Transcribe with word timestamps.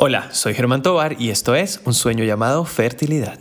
Hola, 0.00 0.28
soy 0.30 0.54
Germán 0.54 0.82
Tobar 0.82 1.20
y 1.20 1.30
esto 1.30 1.56
es 1.56 1.80
Un 1.84 1.92
sueño 1.92 2.22
llamado 2.22 2.64
fertilidad. 2.64 3.40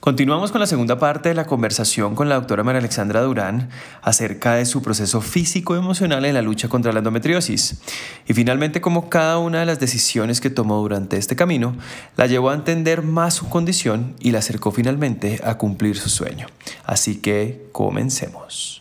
Continuamos 0.00 0.52
con 0.52 0.60
la 0.60 0.66
segunda 0.66 0.98
parte 0.98 1.30
de 1.30 1.34
la 1.34 1.46
conversación 1.46 2.14
con 2.14 2.28
la 2.28 2.34
doctora 2.34 2.62
María 2.62 2.80
Alexandra 2.80 3.22
Durán 3.22 3.70
acerca 4.02 4.52
de 4.52 4.66
su 4.66 4.82
proceso 4.82 5.22
físico 5.22 5.74
y 5.74 5.78
emocional 5.78 6.26
en 6.26 6.34
la 6.34 6.42
lucha 6.42 6.68
contra 6.68 6.92
la 6.92 6.98
endometriosis. 6.98 7.80
Y 8.26 8.34
finalmente 8.34 8.82
cómo 8.82 9.08
cada 9.08 9.38
una 9.38 9.60
de 9.60 9.66
las 9.66 9.80
decisiones 9.80 10.42
que 10.42 10.50
tomó 10.50 10.76
durante 10.76 11.16
este 11.16 11.36
camino 11.36 11.74
la 12.18 12.26
llevó 12.26 12.50
a 12.50 12.54
entender 12.54 13.00
más 13.00 13.32
su 13.32 13.48
condición 13.48 14.14
y 14.20 14.32
la 14.32 14.40
acercó 14.40 14.72
finalmente 14.72 15.40
a 15.42 15.56
cumplir 15.56 15.96
su 15.96 16.10
sueño. 16.10 16.48
Así 16.84 17.16
que 17.16 17.70
comencemos. 17.72 18.79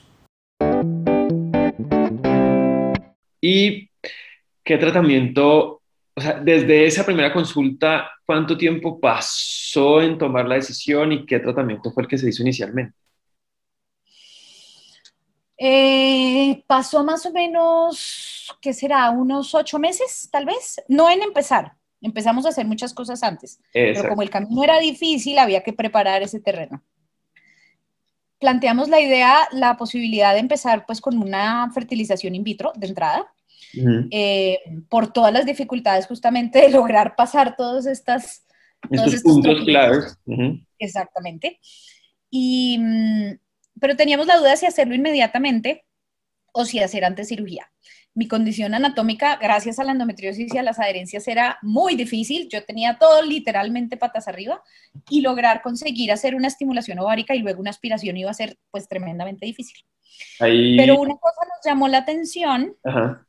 ¿Y 3.41 3.89
qué 4.63 4.77
tratamiento 4.77 5.79
o 6.19 6.21
sea, 6.21 6.33
desde 6.33 6.85
esa 6.85 7.05
primera 7.05 7.31
consulta, 7.31 8.11
¿cuánto 8.25 8.57
tiempo 8.57 8.99
pasó 8.99 10.01
en 10.01 10.17
tomar 10.17 10.45
la 10.49 10.55
decisión 10.55 11.13
y 11.13 11.25
qué 11.25 11.39
tratamiento 11.39 11.91
fue 11.91 12.03
el 12.03 12.09
que 12.09 12.17
se 12.17 12.27
hizo 12.27 12.41
inicialmente? 12.41 12.93
Eh, 15.57 16.61
pasó 16.67 17.05
más 17.05 17.25
o 17.25 17.31
menos, 17.31 18.53
¿qué 18.61 18.73
será? 18.73 19.09
Unos 19.11 19.55
ocho 19.55 19.79
meses, 19.79 20.27
tal 20.29 20.45
vez. 20.45 20.81
No 20.89 21.09
en 21.09 21.21
empezar. 21.21 21.77
Empezamos 22.01 22.45
a 22.45 22.49
hacer 22.49 22.65
muchas 22.65 22.93
cosas 22.93 23.23
antes. 23.23 23.61
Pero 23.71 24.09
como 24.09 24.21
el 24.21 24.29
camino 24.29 24.61
era 24.61 24.77
difícil, 24.77 25.39
había 25.39 25.63
que 25.63 25.71
preparar 25.71 26.21
ese 26.21 26.41
terreno. 26.41 26.83
Planteamos 28.39 28.89
la 28.89 28.99
idea, 28.99 29.47
la 29.51 29.77
posibilidad 29.77 30.33
de 30.33 30.39
empezar 30.39 30.85
pues 30.85 31.01
con 31.01 31.17
una 31.17 31.69
fertilización 31.73 32.35
in 32.35 32.43
vitro 32.43 32.71
de 32.75 32.87
entrada 32.87 33.33
eh, 34.11 34.59
por 34.89 35.13
todas 35.13 35.33
las 35.33 35.45
dificultades 35.45 36.07
justamente 36.07 36.59
de 36.59 36.69
lograr 36.69 37.15
pasar 37.15 37.55
todas 37.55 37.85
estas... 37.85 38.45
Estos, 38.89 39.21
puntos 39.23 39.63
claves. 39.65 40.17
Exactamente. 40.77 41.59
Y, 42.29 42.77
mm, 42.79 43.39
pero 43.79 43.95
teníamos 43.95 44.25
la 44.27 44.37
duda 44.37 44.55
si 44.55 44.65
hacerlo 44.65 44.95
inmediatamente 44.95 45.85
o 46.53 46.65
si 46.65 46.79
hacer 46.79 47.03
antes 47.03 47.27
cirugía. 47.27 47.69
Mi 48.15 48.27
condición 48.27 48.73
anatómica, 48.73 49.37
gracias 49.37 49.79
a 49.79 49.83
la 49.83 49.91
endometriosis 49.91 50.53
y 50.53 50.57
a 50.57 50.63
las 50.63 50.79
adherencias, 50.79 51.27
era 51.27 51.57
muy 51.61 51.95
difícil. 51.95 52.49
Yo 52.49 52.63
tenía 52.65 52.97
todo 52.97 53.21
literalmente 53.21 53.97
patas 53.97 54.27
arriba 54.27 54.61
y 55.09 55.21
lograr 55.21 55.61
conseguir 55.61 56.11
hacer 56.11 56.35
una 56.35 56.47
estimulación 56.47 56.99
ovárica 56.99 57.35
y 57.35 57.39
luego 57.39 57.61
una 57.61 57.69
aspiración 57.69 58.17
iba 58.17 58.31
a 58.31 58.33
ser 58.33 58.57
pues 58.71 58.87
tremendamente 58.87 59.45
difícil. 59.45 59.79
Pero 60.39 60.99
una 60.99 61.15
cosa 61.15 61.41
nos 61.45 61.65
llamó 61.65 61.87
la 61.87 61.99
atención 61.99 62.75
Ajá. 62.83 63.25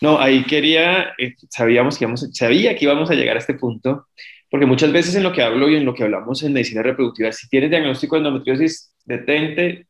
No, 0.00 0.18
ahí 0.20 0.44
quería, 0.44 1.14
eh, 1.18 1.34
sabíamos 1.48 1.96
que 1.98 2.04
íbamos, 2.04 2.28
sabía 2.32 2.76
que 2.76 2.84
íbamos 2.84 3.10
a 3.10 3.14
llegar 3.14 3.36
a 3.36 3.40
este 3.40 3.54
punto, 3.54 4.08
porque 4.50 4.66
muchas 4.66 4.92
veces 4.92 5.14
en 5.14 5.22
lo 5.22 5.32
que 5.32 5.42
hablo 5.42 5.68
y 5.68 5.76
en 5.76 5.84
lo 5.84 5.94
que 5.94 6.04
hablamos 6.04 6.42
en 6.42 6.52
medicina 6.52 6.82
reproductiva, 6.82 7.32
si 7.32 7.48
tienes 7.48 7.70
diagnóstico 7.70 8.16
de 8.16 8.20
endometriosis, 8.20 8.94
detente, 9.04 9.86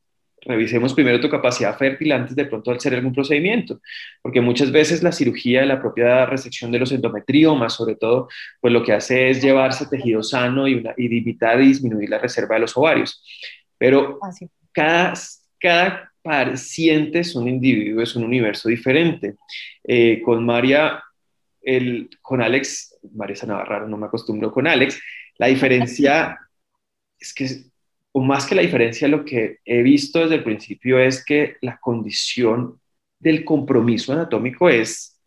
revisemos 0.47 0.95
primero 0.95 1.21
tu 1.21 1.29
capacidad 1.29 1.77
fértil 1.77 2.13
antes 2.13 2.37
de 2.37 2.47
pronto 2.47 2.71
hacer 2.71 2.95
algún 2.95 3.13
procedimiento, 3.13 3.81
porque 4.23 4.41
muchas 4.41 4.71
veces 4.71 5.03
la 5.03 5.13
cirugía 5.13 5.65
la 5.67 5.81
propia 5.81 6.27
resección 6.27 6.71
de 6.71 6.79
los 6.79 6.93
endometriomas, 6.93 7.75
sobre 7.75 7.97
todo, 7.97 8.29
pues 8.61 8.73
lo 8.73 8.83
que 8.83 8.93
hace 8.93 9.31
es 9.31 9.43
llevarse 9.43 9.87
tejido 9.87 10.23
sano 10.23 10.69
y, 10.69 10.75
una, 10.75 10.95
y 10.97 11.09
limitar 11.09 11.61
y 11.61 11.69
disminuir 11.69 12.09
la 12.11 12.19
reserva 12.19 12.55
de 12.55 12.63
los 12.63 12.77
ovarios. 12.77 13.23
Pero 13.79 14.19
cada, 14.73 15.15
cada 15.59 16.13
paciente 16.23 17.21
es 17.21 17.35
un 17.35 17.49
individuo, 17.49 18.03
es 18.03 18.17
un 18.17 18.25
universo 18.25 18.69
diferente. 18.69 19.37
Eh, 19.85 20.21
con 20.25 20.45
María, 20.45 21.03
el, 21.63 22.11
con 22.23 22.43
Alex, 22.43 22.99
María 23.15 23.37
Navarra, 23.47 23.87
no 23.87 23.97
me 23.97 24.07
acostumbro 24.07 24.51
con 24.51 24.67
Alex, 24.67 25.01
la 25.39 25.49
diferencia 25.49 26.39
es 27.19 27.33
que, 27.35 27.47
o 28.17 28.21
más 28.23 28.47
que 28.47 28.55
la 28.55 28.63
diferencia, 28.63 29.09
lo 29.09 29.25
que 29.27 29.59
he 29.65 29.83
visto 29.83 30.21
desde 30.21 30.37
el 30.37 30.45
principio 30.45 30.99
es 30.99 31.23
que 31.25 31.57
la 31.61 31.79
condición 31.79 32.81
del 33.19 33.45
compromiso 33.45 34.13
anatómico 34.15 34.71
es 34.71 35.21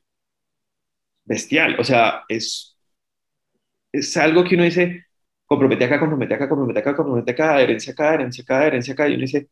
bestial, 1.25 1.79
o 1.79 1.83
sea, 1.83 2.23
es, 2.27 2.75
es 3.91 4.15
algo 4.17 4.43
que 4.43 4.55
uno 4.55 4.63
dice, 4.63 5.05
compromete 5.45 5.85
acá, 5.85 5.99
compromete 5.99 6.33
acá, 6.35 6.49
compromete 6.49 6.79
acá, 6.79 6.95
compromete 6.95 7.31
acá, 7.31 7.55
adherencia 7.55 7.93
acá, 7.93 8.09
adherencia 8.09 8.43
acá, 8.43 8.59
adherencia 8.59 8.93
acá, 8.93 9.09
y 9.09 9.13
uno 9.13 9.21
dice, 9.21 9.49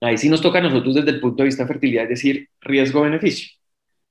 Ahí 0.00 0.18
sí 0.18 0.28
nos 0.28 0.42
toca 0.42 0.58
a 0.58 0.62
nosotros 0.62 0.94
desde 0.94 1.10
el 1.10 1.20
punto 1.20 1.42
de 1.42 1.46
vista 1.46 1.62
de 1.64 1.68
fertilidad, 1.68 2.04
es 2.04 2.10
decir, 2.10 2.48
riesgo-beneficio. 2.60 3.50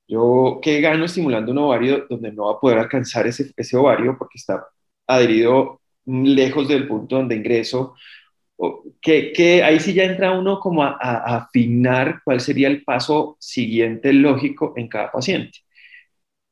Yo, 0.07 0.59
¿qué 0.63 0.81
gano 0.81 1.05
estimulando 1.05 1.51
un 1.51 1.59
ovario 1.59 2.07
donde 2.09 2.31
no 2.31 2.45
va 2.45 2.53
a 2.53 2.59
poder 2.59 2.79
alcanzar 2.79 3.27
ese, 3.27 3.53
ese 3.57 3.77
ovario 3.77 4.17
porque 4.17 4.37
está 4.37 4.67
adherido 5.07 5.81
lejos 6.05 6.67
del 6.67 6.87
punto 6.87 7.17
donde 7.17 7.35
ingreso? 7.35 7.95
Que, 9.01 9.33
que 9.33 9.63
ahí 9.63 9.79
sí 9.79 9.93
ya 9.93 10.05
entra 10.05 10.31
uno 10.31 10.59
como 10.59 10.83
a, 10.83 10.91
afinar 11.37 12.21
cuál 12.23 12.39
sería 12.39 12.67
el 12.67 12.83
paso 12.83 13.37
siguiente 13.39 14.13
lógico 14.13 14.73
en 14.77 14.87
cada 14.87 15.11
paciente. 15.11 15.59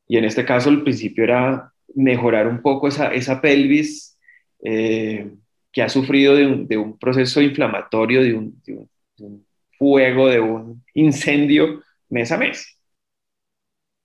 Y 0.07 0.17
en 0.17 0.25
este 0.25 0.45
caso 0.45 0.69
el 0.69 0.83
principio 0.83 1.23
era 1.23 1.71
mejorar 1.95 2.47
un 2.47 2.61
poco 2.61 2.87
esa, 2.87 3.13
esa 3.13 3.39
pelvis 3.41 4.17
eh, 4.63 5.31
que 5.71 5.81
ha 5.81 5.89
sufrido 5.89 6.35
de 6.35 6.45
un, 6.45 6.67
de 6.67 6.77
un 6.77 6.97
proceso 6.97 7.41
inflamatorio, 7.41 8.21
de 8.21 8.33
un, 8.33 8.61
de 8.65 8.87
un 9.17 9.45
fuego, 9.77 10.27
de 10.27 10.39
un 10.39 10.83
incendio 10.93 11.81
mes 12.09 12.31
a 12.31 12.37
mes. 12.37 12.77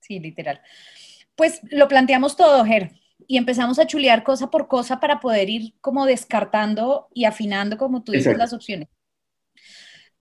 Sí, 0.00 0.18
literal. 0.18 0.60
Pues 1.36 1.60
lo 1.70 1.86
planteamos 1.86 2.36
todo, 2.36 2.64
Ger, 2.64 2.92
y 3.26 3.36
empezamos 3.36 3.78
a 3.78 3.86
chulear 3.86 4.22
cosa 4.22 4.50
por 4.50 4.68
cosa 4.68 5.00
para 5.00 5.20
poder 5.20 5.50
ir 5.50 5.74
como 5.80 6.06
descartando 6.06 7.08
y 7.12 7.24
afinando, 7.24 7.76
como 7.76 8.02
tú 8.02 8.12
dices, 8.12 8.36
las 8.36 8.52
opciones. 8.52 8.88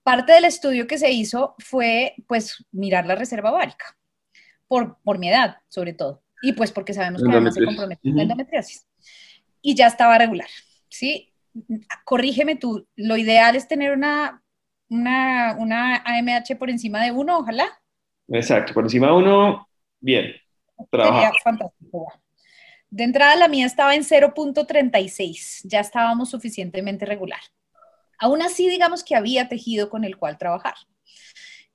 Parte 0.03 0.34
del 0.34 0.46
estudio 0.46 0.88
que 0.88 0.97
se 0.97 1.12
hizo 1.12 1.56
fue, 1.59 2.16
pues, 2.28 2.66
mirar 2.72 3.06
la 3.06 3.16
reserva 3.16 3.52
ovárica, 3.52 3.97
por, 4.68 4.97
por 5.03 5.19
mi 5.19 5.30
edad, 5.30 5.57
sobre 5.68 5.94
todo, 5.94 6.24
y 6.41 6.53
pues 6.53 6.72
porque 6.72 6.94
sabemos 6.94 7.22
que 7.22 7.30
además 7.30 7.53
se 7.53 7.66
compromete 7.66 8.02
con 8.02 8.16
la 8.16 8.24
endometriosis. 8.24 8.86
Y 9.62 9.75
ya 9.75 9.88
estaba 9.88 10.18
regular, 10.18 10.47
¿sí? 10.90 11.34
Corrígeme 12.06 12.56
tú, 12.56 12.88
lo 12.96 13.18
ideal 13.18 13.56
es 13.56 13.68
tener 13.68 13.91
una 13.91 14.41
una, 14.90 15.56
una 15.59 15.97
AMH 16.06 16.56
por 16.57 16.69
encima 16.69 17.03
de 17.03 17.12
uno, 17.12 17.40
ojalá. 17.40 17.68
Exacto, 18.30 18.74
por 18.74 18.84
encima 18.84 19.07
de 19.07 19.13
uno, 19.13 19.69
bien. 20.00 20.34
Sería 20.91 21.31
fantástico. 21.44 22.07
De 22.90 23.03
entrada 23.03 23.36
la 23.36 23.48
mía 23.48 23.66
estaba 23.66 23.96
en 23.96 24.03
0.36, 24.03 25.62
ya 25.64 25.81
estábamos 25.81 26.30
suficientemente 26.30 27.06
regular. 27.06 27.42
Aún 28.18 28.42
así, 28.42 28.70
digamos 28.70 29.03
que 29.03 29.16
había 29.16 29.50
tejido 29.50 29.90
con 29.90 30.03
el 30.03 30.18
cual 30.18 30.38
trabajar. 30.38 30.75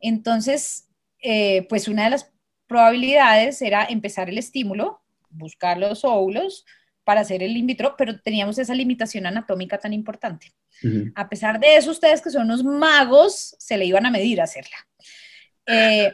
Entonces, 0.01 0.89
eh, 1.23 1.67
pues 1.69 1.87
una 1.87 2.05
de 2.05 2.11
las 2.11 2.33
probabilidades 2.67 3.63
era 3.63 3.85
empezar 3.85 4.29
el 4.29 4.39
estímulo, 4.39 5.03
buscar 5.29 5.79
los 5.79 6.05
óvulos 6.05 6.65
para 7.05 7.21
hacer 7.21 7.43
el 7.43 7.57
in 7.57 7.67
vitro, 7.67 7.95
pero 7.97 8.21
teníamos 8.21 8.59
esa 8.59 8.75
limitación 8.75 9.27
anatómica 9.27 9.79
tan 9.79 9.93
importante. 9.93 10.53
A 11.15 11.29
pesar 11.29 11.61
de 11.61 11.77
eso, 11.77 11.93
ustedes 11.93 12.21
que 12.21 12.31
son 12.31 12.43
unos 12.45 12.65
magos, 12.65 13.55
se 13.59 13.77
le 13.77 13.85
iban 13.85 14.05
a 14.05 14.11
medir 14.11 14.41
a 14.41 14.45
hacerla. 14.45 14.77
Eh, 15.67 16.13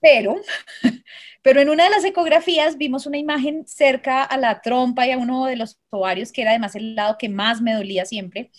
pero, 0.00 0.36
pero 1.42 1.60
en 1.60 1.70
una 1.70 1.84
de 1.84 1.90
las 1.90 2.04
ecografías 2.04 2.76
vimos 2.76 3.06
una 3.06 3.18
imagen 3.18 3.66
cerca 3.66 4.22
a 4.22 4.36
la 4.36 4.60
trompa 4.60 5.06
y 5.06 5.12
a 5.12 5.18
uno 5.18 5.46
de 5.46 5.56
los 5.56 5.78
ovarios, 5.90 6.32
que 6.32 6.42
era 6.42 6.50
además 6.50 6.74
el 6.74 6.94
lado 6.94 7.16
que 7.18 7.28
más 7.28 7.60
me 7.60 7.74
dolía 7.74 8.04
siempre, 8.04 8.50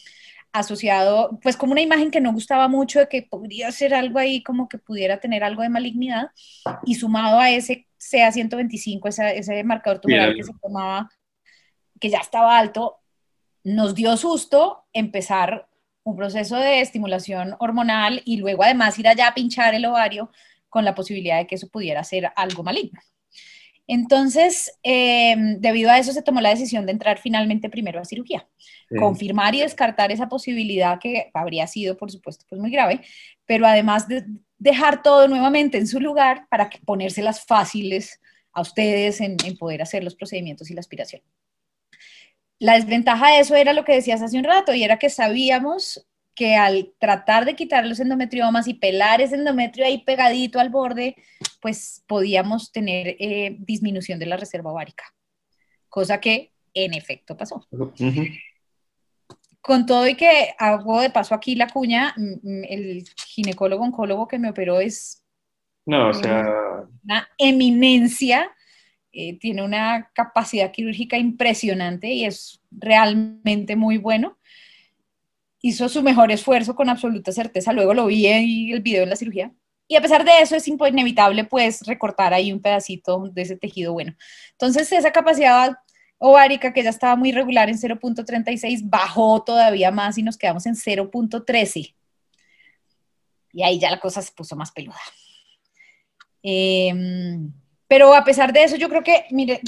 asociado, 0.53 1.39
pues 1.41 1.55
como 1.55 1.71
una 1.71 1.81
imagen 1.81 2.11
que 2.11 2.19
no 2.19 2.33
gustaba 2.33 2.67
mucho, 2.67 2.99
de 2.99 3.07
que 3.07 3.23
podría 3.23 3.71
ser 3.71 3.93
algo 3.93 4.19
ahí 4.19 4.43
como 4.43 4.67
que 4.67 4.77
pudiera 4.77 5.19
tener 5.19 5.43
algo 5.43 5.61
de 5.61 5.69
malignidad, 5.69 6.31
y 6.85 6.95
sumado 6.95 7.39
a 7.39 7.49
ese 7.49 7.87
CA125, 7.99 9.07
ese, 9.07 9.37
ese 9.37 9.63
marcador 9.63 10.01
tumoral 10.01 10.35
que 10.35 10.43
se 10.43 10.53
tomaba, 10.61 11.09
que 11.99 12.09
ya 12.09 12.19
estaba 12.19 12.57
alto, 12.57 12.99
nos 13.63 13.95
dio 13.95 14.17
susto 14.17 14.85
empezar 14.91 15.67
un 16.03 16.15
proceso 16.15 16.55
de 16.55 16.81
estimulación 16.81 17.55
hormonal 17.59 18.21
y 18.25 18.37
luego 18.37 18.63
además 18.63 18.97
ir 18.97 19.07
allá 19.07 19.27
a 19.27 19.33
pinchar 19.33 19.75
el 19.75 19.85
ovario 19.85 20.31
con 20.71 20.85
la 20.85 20.95
posibilidad 20.95 21.37
de 21.37 21.45
que 21.45 21.55
eso 21.55 21.69
pudiera 21.69 22.03
ser 22.03 22.31
algo 22.35 22.63
maligno. 22.63 22.99
Entonces, 23.87 24.71
eh, 24.83 25.35
debido 25.59 25.91
a 25.91 25.99
eso 25.99 26.13
se 26.13 26.21
tomó 26.21 26.39
la 26.39 26.49
decisión 26.49 26.85
de 26.85 26.93
entrar 26.93 27.19
finalmente 27.19 27.69
primero 27.69 27.99
a 27.99 28.05
cirugía, 28.05 28.47
confirmar 28.97 29.53
y 29.53 29.59
descartar 29.59 30.11
esa 30.11 30.29
posibilidad 30.29 30.97
que 30.97 31.29
habría 31.33 31.67
sido, 31.67 31.97
por 31.97 32.09
supuesto, 32.09 32.45
pues 32.47 32.61
muy 32.61 32.71
grave, 32.71 33.01
pero 33.45 33.67
además 33.67 34.07
de 34.07 34.25
dejar 34.57 35.03
todo 35.03 35.27
nuevamente 35.27 35.77
en 35.77 35.87
su 35.87 35.99
lugar 35.99 36.47
para 36.49 36.69
que 36.69 36.79
ponérselas 36.79 37.43
fáciles 37.43 38.21
a 38.53 38.61
ustedes 38.61 39.19
en 39.19 39.37
poder 39.59 39.81
hacer 39.81 40.03
los 40.03 40.15
procedimientos 40.15 40.71
y 40.71 40.73
la 40.73 40.79
aspiración. 40.79 41.21
La 42.59 42.75
desventaja 42.75 43.31
de 43.31 43.39
eso 43.39 43.55
era 43.55 43.73
lo 43.73 43.83
que 43.83 43.95
decías 43.95 44.21
hace 44.21 44.37
un 44.37 44.43
rato, 44.43 44.73
y 44.73 44.83
era 44.83 44.99
que 44.99 45.09
sabíamos 45.09 46.07
que 46.35 46.55
al 46.55 46.93
tratar 46.97 47.45
de 47.45 47.55
quitar 47.55 47.85
los 47.85 47.99
endometriomas 47.99 48.67
y 48.67 48.73
pelar 48.73 49.21
ese 49.21 49.35
endometrio 49.35 49.85
ahí 49.85 50.03
pegadito 50.03 50.59
al 50.59 50.69
borde, 50.69 51.15
pues 51.61 52.03
podíamos 52.07 52.71
tener 52.71 53.15
eh, 53.19 53.57
disminución 53.59 54.19
de 54.19 54.25
la 54.25 54.37
reserva 54.37 54.71
ovárica, 54.71 55.03
cosa 55.89 56.19
que 56.19 56.51
en 56.73 56.93
efecto 56.93 57.35
pasó. 57.35 57.67
Con 59.61 59.85
todo 59.85 60.07
y 60.07 60.15
que 60.15 60.55
hago 60.57 61.01
de 61.01 61.09
paso 61.09 61.35
aquí 61.35 61.55
la 61.55 61.67
cuña, 61.67 62.15
el 62.63 63.03
ginecólogo 63.27 63.83
oncólogo 63.83 64.27
que 64.27 64.39
me 64.39 64.49
operó 64.49 64.79
es 64.79 65.23
no, 65.85 66.09
o 66.09 66.13
sea... 66.13 66.85
una 67.03 67.27
eminencia, 67.37 68.51
eh, 69.11 69.37
tiene 69.39 69.63
una 69.63 70.09
capacidad 70.13 70.71
quirúrgica 70.71 71.17
impresionante 71.17 72.07
y 72.11 72.25
es 72.25 72.61
realmente 72.71 73.75
muy 73.75 73.97
bueno 73.97 74.37
hizo 75.61 75.89
su 75.89 76.01
mejor 76.01 76.31
esfuerzo 76.31 76.75
con 76.75 76.89
absoluta 76.89 77.31
certeza. 77.31 77.73
Luego 77.73 77.93
lo 77.93 78.07
vi 78.07 78.27
en 78.27 78.73
el 78.73 78.81
video 78.81 79.03
en 79.03 79.09
la 79.09 79.15
cirugía. 79.15 79.53
Y 79.87 79.95
a 79.95 80.01
pesar 80.01 80.23
de 80.23 80.31
eso 80.41 80.55
es 80.55 80.67
inevitable 80.67 81.43
pues 81.43 81.81
recortar 81.85 82.33
ahí 82.33 82.51
un 82.53 82.61
pedacito 82.61 83.29
de 83.31 83.41
ese 83.41 83.57
tejido 83.57 83.93
bueno. 83.93 84.15
Entonces 84.51 84.91
esa 84.91 85.11
capacidad 85.11 85.77
ovárica 86.17 86.71
que 86.71 86.83
ya 86.83 86.91
estaba 86.91 87.15
muy 87.15 87.31
regular 87.31 87.69
en 87.69 87.77
0.36 87.77 88.81
bajó 88.83 89.43
todavía 89.43 89.91
más 89.91 90.17
y 90.17 90.23
nos 90.23 90.37
quedamos 90.37 90.65
en 90.65 90.75
0.13. 90.75 91.93
Y 93.53 93.63
ahí 93.63 93.79
ya 93.79 93.91
la 93.91 93.99
cosa 93.99 94.21
se 94.21 94.31
puso 94.31 94.55
más 94.55 94.71
peluda. 94.71 94.99
Em, 96.41 97.51
pero 97.87 98.13
a 98.15 98.23
pesar 98.23 98.53
de 98.53 98.63
eso, 98.63 98.77
yo 98.77 98.87
creo 98.87 99.03
que, 99.03 99.25
mire, 99.31 99.61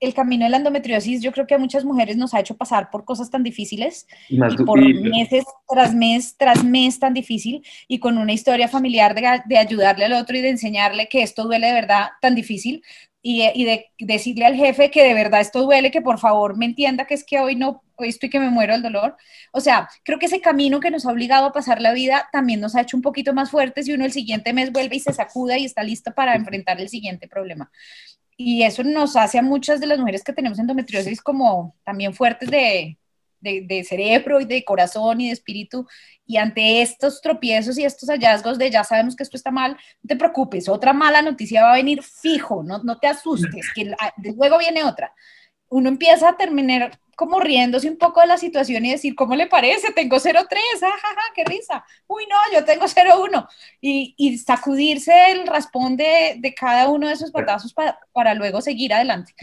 el 0.00 0.14
camino 0.14 0.44
de 0.44 0.50
la 0.50 0.58
endometriosis 0.58 1.22
yo 1.22 1.32
creo 1.32 1.46
que 1.46 1.54
a 1.54 1.58
muchas 1.58 1.84
mujeres 1.84 2.16
nos 2.16 2.34
ha 2.34 2.40
hecho 2.40 2.56
pasar 2.56 2.90
por 2.90 3.04
cosas 3.04 3.30
tan 3.30 3.42
difíciles 3.42 4.06
y, 4.28 4.38
por 4.64 4.80
meses 4.80 5.44
tras 5.68 5.94
mes 5.94 6.36
tras 6.36 6.64
mes 6.64 6.98
tan 6.98 7.14
difícil 7.14 7.64
y 7.88 7.98
con 7.98 8.18
una 8.18 8.32
historia 8.32 8.68
familiar 8.68 9.14
de, 9.14 9.58
ayudarle 9.58 10.04
al 10.04 10.12
otro 10.12 10.36
y 10.36 10.40
de 10.40 10.50
enseñarle 10.50 11.08
que 11.08 11.22
esto 11.22 11.44
duele 11.44 11.68
de 11.68 11.72
verdad 11.72 12.08
tan 12.20 12.34
difícil 12.34 12.82
y, 13.20 13.42
y, 13.54 13.64
de 13.64 13.86
decirle 13.98 14.46
al 14.46 14.54
jefe 14.54 14.90
que 14.90 15.02
de 15.02 15.12
verdad 15.12 15.40
esto 15.40 15.62
duele, 15.62 15.90
que 15.90 16.00
por 16.00 16.18
favor 16.18 16.56
me 16.56 16.66
entienda 16.66 17.04
que 17.04 17.14
es 17.14 17.24
que 17.24 17.40
hoy 17.40 17.56
no, 17.56 17.82
hoy 17.96 18.08
estoy 18.08 18.30
que 18.30 18.38
me 18.38 18.48
muero 18.48 18.74
del 18.74 18.82
dolor. 18.82 19.16
O 19.52 19.60
sea, 19.60 19.88
creo 20.04 20.20
que 20.20 20.26
ese 20.26 20.40
camino 20.40 20.78
que 20.78 20.90
nos 20.92 21.04
ha 21.04 21.10
obligado 21.10 21.46
a 21.46 21.52
pasar 21.52 21.80
la 21.80 21.92
vida 21.92 22.28
también 22.32 22.60
nos 22.60 22.76
ha 22.76 22.82
hecho 22.82 22.96
un 22.96 23.02
poquito 23.02 23.34
más 23.34 23.50
fuertes 23.50 23.88
y 23.88 23.92
uno 23.92 24.04
el 24.04 24.12
siguiente 24.12 24.52
mes 24.52 24.70
vuelve 24.72 24.96
y 24.96 25.00
se 25.00 25.12
sacuda 25.12 25.58
y 25.58 25.64
está 25.64 25.82
listo 25.82 26.14
para 26.14 26.36
enfrentar 26.36 26.80
el 26.80 26.88
siguiente 26.88 27.26
problema 27.26 27.70
y 28.40 28.62
eso 28.62 28.84
nos 28.84 29.16
hace 29.16 29.36
a 29.36 29.42
muchas 29.42 29.80
de 29.80 29.88
las 29.88 29.98
mujeres 29.98 30.22
que 30.22 30.32
tenemos 30.32 30.60
endometriosis 30.60 31.20
como 31.20 31.74
también 31.84 32.14
fuertes 32.14 32.48
de, 32.48 32.96
de, 33.40 33.84
cerebro 33.84 34.40
y 34.40 34.44
de 34.44 34.64
corazón 34.64 35.20
y 35.20 35.26
de 35.26 35.32
espíritu. 35.32 35.88
Y 36.24 36.36
ante 36.36 36.80
estos 36.80 37.20
tropiezos 37.20 37.76
y 37.78 37.84
estos 37.84 38.08
hallazgos 38.08 38.56
de 38.56 38.70
ya 38.70 38.84
sabemos 38.84 39.16
que 39.16 39.24
esto 39.24 39.36
está 39.36 39.50
mal, 39.50 39.72
no 39.72 40.08
te 40.08 40.14
preocupes, 40.14 40.68
otra 40.68 40.92
mala 40.92 41.20
noticia 41.20 41.64
va 41.64 41.72
a 41.72 41.76
venir 41.76 42.00
fijo, 42.04 42.62
no, 42.62 42.78
no 42.84 42.98
te 42.98 43.08
asustes, 43.08 43.66
que 43.74 43.92
luego 44.36 44.58
viene 44.58 44.84
otra. 44.84 45.12
Uno 45.68 45.88
empieza 45.88 46.28
a 46.28 46.36
terminar 46.36 46.96
como 47.18 47.40
riéndose 47.40 47.90
un 47.90 47.98
poco 47.98 48.20
de 48.20 48.28
la 48.28 48.38
situación 48.38 48.86
y 48.86 48.92
decir, 48.92 49.16
¿cómo 49.16 49.34
le 49.34 49.48
parece? 49.48 49.92
Tengo 49.92 50.18
0,3, 50.18 50.46
jajaja, 50.80 51.20
qué 51.34 51.42
risa. 51.44 51.84
Uy, 52.06 52.22
no, 52.30 52.36
yo 52.56 52.64
tengo 52.64 52.84
0,1. 52.84 53.48
Y, 53.80 54.14
y 54.16 54.38
sacudirse 54.38 55.32
el 55.32 55.44
raspón 55.48 55.96
de, 55.96 56.36
de, 56.38 56.54
cada 56.54 56.88
uno 56.88 57.08
de 57.08 57.14
esos 57.14 57.32
patazos 57.32 57.74
para, 57.74 57.98
para 58.12 58.34
luego 58.34 58.60
seguir 58.60 58.94
adelante. 58.94 59.34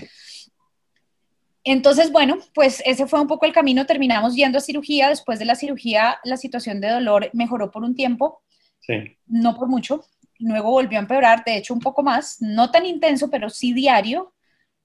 Entonces, 1.65 2.13
bueno, 2.13 2.37
pues 2.53 2.81
ese 2.85 3.07
fue 3.07 3.19
un 3.19 3.27
poco 3.27 3.45
el 3.45 3.51
camino. 3.51 3.85
Terminamos 3.85 4.35
yendo 4.35 4.59
a 4.59 4.61
cirugía. 4.61 5.09
Después 5.09 5.37
de 5.37 5.43
la 5.43 5.55
cirugía, 5.55 6.17
la 6.23 6.37
situación 6.37 6.79
de 6.79 6.91
dolor 6.91 7.29
mejoró 7.33 7.71
por 7.71 7.83
un 7.83 7.93
tiempo. 7.93 8.41
Sí. 8.79 9.17
No 9.25 9.53
por 9.53 9.67
mucho. 9.67 10.05
Luego 10.39 10.71
volvió 10.71 10.97
a 10.97 11.01
empeorar, 11.01 11.43
de 11.43 11.57
hecho, 11.57 11.73
un 11.73 11.81
poco 11.81 12.03
más. 12.03 12.37
No 12.39 12.71
tan 12.71 12.85
intenso, 12.85 13.29
pero 13.29 13.49
sí 13.49 13.73
diario, 13.73 14.33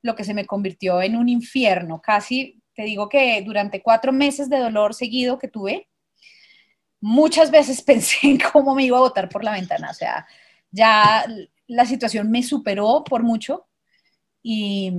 lo 0.02 0.16
que 0.16 0.24
se 0.24 0.34
me 0.34 0.44
convirtió 0.44 1.00
en 1.02 1.14
un 1.14 1.28
infierno. 1.28 2.00
Casi 2.02 2.59
te 2.74 2.82
digo 2.82 3.08
que 3.08 3.42
durante 3.42 3.82
cuatro 3.82 4.12
meses 4.12 4.48
de 4.48 4.58
dolor 4.58 4.94
seguido 4.94 5.38
que 5.38 5.48
tuve, 5.48 5.88
muchas 7.00 7.50
veces 7.50 7.82
pensé 7.86 8.16
en 8.22 8.38
cómo 8.38 8.74
me 8.74 8.84
iba 8.84 8.98
a 8.98 9.02
botar 9.02 9.28
por 9.28 9.44
la 9.44 9.52
ventana. 9.52 9.90
O 9.90 9.94
sea, 9.94 10.26
ya 10.70 11.24
la 11.66 11.86
situación 11.86 12.30
me 12.30 12.42
superó 12.42 13.04
por 13.04 13.22
mucho 13.22 13.66
y, 14.42 14.92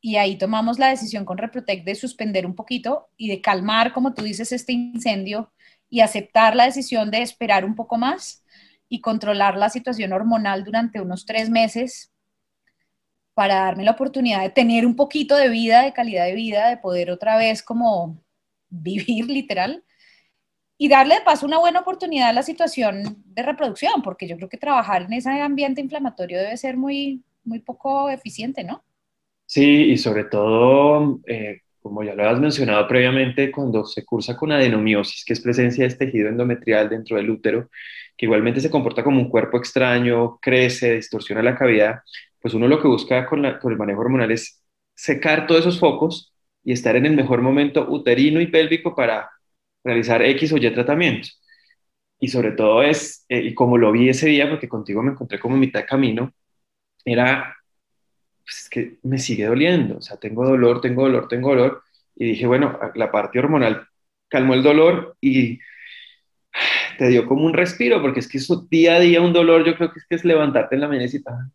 y 0.00 0.16
ahí 0.16 0.38
tomamos 0.38 0.78
la 0.78 0.88
decisión 0.88 1.24
con 1.24 1.38
Reprotect 1.38 1.84
de 1.84 1.94
suspender 1.94 2.46
un 2.46 2.54
poquito 2.54 3.08
y 3.16 3.28
de 3.28 3.40
calmar, 3.40 3.92
como 3.92 4.14
tú 4.14 4.22
dices, 4.22 4.52
este 4.52 4.72
incendio 4.72 5.52
y 5.90 6.00
aceptar 6.00 6.54
la 6.54 6.64
decisión 6.64 7.10
de 7.10 7.22
esperar 7.22 7.64
un 7.64 7.74
poco 7.74 7.96
más 7.96 8.44
y 8.88 9.00
controlar 9.00 9.56
la 9.56 9.70
situación 9.70 10.12
hormonal 10.12 10.64
durante 10.64 11.00
unos 11.00 11.26
tres 11.26 11.50
meses 11.50 12.12
para 13.38 13.60
darme 13.60 13.84
la 13.84 13.92
oportunidad 13.92 14.42
de 14.42 14.50
tener 14.50 14.84
un 14.84 14.96
poquito 14.96 15.36
de 15.36 15.48
vida, 15.48 15.84
de 15.84 15.92
calidad 15.92 16.24
de 16.26 16.34
vida, 16.34 16.68
de 16.70 16.76
poder 16.76 17.08
otra 17.08 17.36
vez 17.36 17.62
como 17.62 18.20
vivir 18.68 19.26
literal 19.30 19.84
y 20.76 20.88
darle 20.88 21.14
de 21.14 21.20
paso 21.20 21.46
una 21.46 21.60
buena 21.60 21.78
oportunidad 21.78 22.30
a 22.30 22.32
la 22.32 22.42
situación 22.42 23.22
de 23.26 23.42
reproducción, 23.44 24.02
porque 24.02 24.26
yo 24.26 24.36
creo 24.36 24.48
que 24.48 24.56
trabajar 24.56 25.02
en 25.02 25.12
ese 25.12 25.30
ambiente 25.30 25.80
inflamatorio 25.80 26.36
debe 26.36 26.56
ser 26.56 26.76
muy, 26.76 27.22
muy 27.44 27.60
poco 27.60 28.10
eficiente, 28.10 28.64
¿no? 28.64 28.82
Sí, 29.46 29.84
y 29.84 29.98
sobre 29.98 30.24
todo, 30.24 31.20
eh, 31.28 31.60
como 31.80 32.02
ya 32.02 32.16
lo 32.16 32.28
has 32.28 32.40
mencionado 32.40 32.88
previamente, 32.88 33.52
cuando 33.52 33.84
se 33.84 34.04
cursa 34.04 34.36
con 34.36 34.50
adenomiosis, 34.50 35.24
que 35.24 35.34
es 35.34 35.40
presencia 35.40 35.84
de 35.84 35.88
este 35.90 36.06
tejido 36.06 36.28
endometrial 36.28 36.88
dentro 36.88 37.16
del 37.16 37.30
útero, 37.30 37.70
que 38.16 38.26
igualmente 38.26 38.60
se 38.60 38.68
comporta 38.68 39.04
como 39.04 39.20
un 39.20 39.28
cuerpo 39.28 39.58
extraño, 39.58 40.40
crece, 40.42 40.96
distorsiona 40.96 41.40
la 41.40 41.54
cavidad, 41.54 42.00
pues 42.40 42.54
uno 42.54 42.68
lo 42.68 42.80
que 42.80 42.88
busca 42.88 43.26
con, 43.26 43.44
el 43.44 43.76
manejo 43.76 44.00
hormonal 44.00 44.30
es 44.30 44.64
secar 44.94 45.46
todos 45.46 45.62
esos 45.62 45.78
focos 45.78 46.34
y 46.64 46.72
estar 46.72 46.96
en 46.96 47.06
el 47.06 47.14
mejor 47.16 47.42
momento 47.42 47.86
uterino 47.88 48.40
y 48.40 48.48
pélvico 48.48 48.94
para 48.94 49.30
realizar 49.84 50.22
X 50.22 50.52
o 50.52 50.56
Y 50.56 50.70
tratamientos. 50.72 51.40
Y 52.20 52.28
sobre 52.28 52.52
todo 52.52 52.82
es, 52.82 53.24
eh, 53.28 53.40
y 53.40 53.54
como 53.54 53.78
lo 53.78 53.92
vi 53.92 54.08
ese 54.08 54.28
día, 54.28 54.48
porque 54.48 54.68
contigo 54.68 55.02
me 55.02 55.12
encontré 55.12 55.38
como 55.38 55.56
mitad 55.56 55.80
de 55.80 55.86
camino, 55.86 56.32
era, 57.04 57.56
pues 58.44 58.62
es 58.64 58.68
que 58.70 58.98
me 59.02 59.18
sigue 59.18 59.46
doliendo, 59.46 59.98
o 59.98 60.02
sea, 60.02 60.16
tengo 60.18 60.46
dolor, 60.46 60.80
tengo 60.80 61.02
dolor, 61.04 61.28
tengo 61.28 61.50
dolor, 61.50 61.82
y 62.16 62.26
dije, 62.26 62.46
bueno, 62.46 62.78
la 62.94 63.12
parte 63.12 63.38
hormonal 63.38 63.86
calmó 64.28 64.54
el 64.54 64.62
dolor 64.62 65.16
y 65.20 65.58
te 66.98 67.08
dio 67.08 67.26
como 67.26 67.46
un 67.46 67.54
respiro, 67.54 68.02
porque 68.02 68.20
es 68.20 68.28
que 68.28 68.38
eso 68.38 68.66
día 68.70 68.96
a 68.96 69.00
día 69.00 69.20
un 69.22 69.32
dolor, 69.32 69.64
yo 69.64 69.76
creo 69.76 69.92
que 69.92 70.00
es 70.00 70.06
que 70.08 70.16
es 70.16 70.24
levantarte 70.24 70.74
en 70.74 70.82
la 70.82 70.88
mañana 70.88 71.04
y 71.04 71.06
decir, 71.06 71.22
ah, 71.26 71.48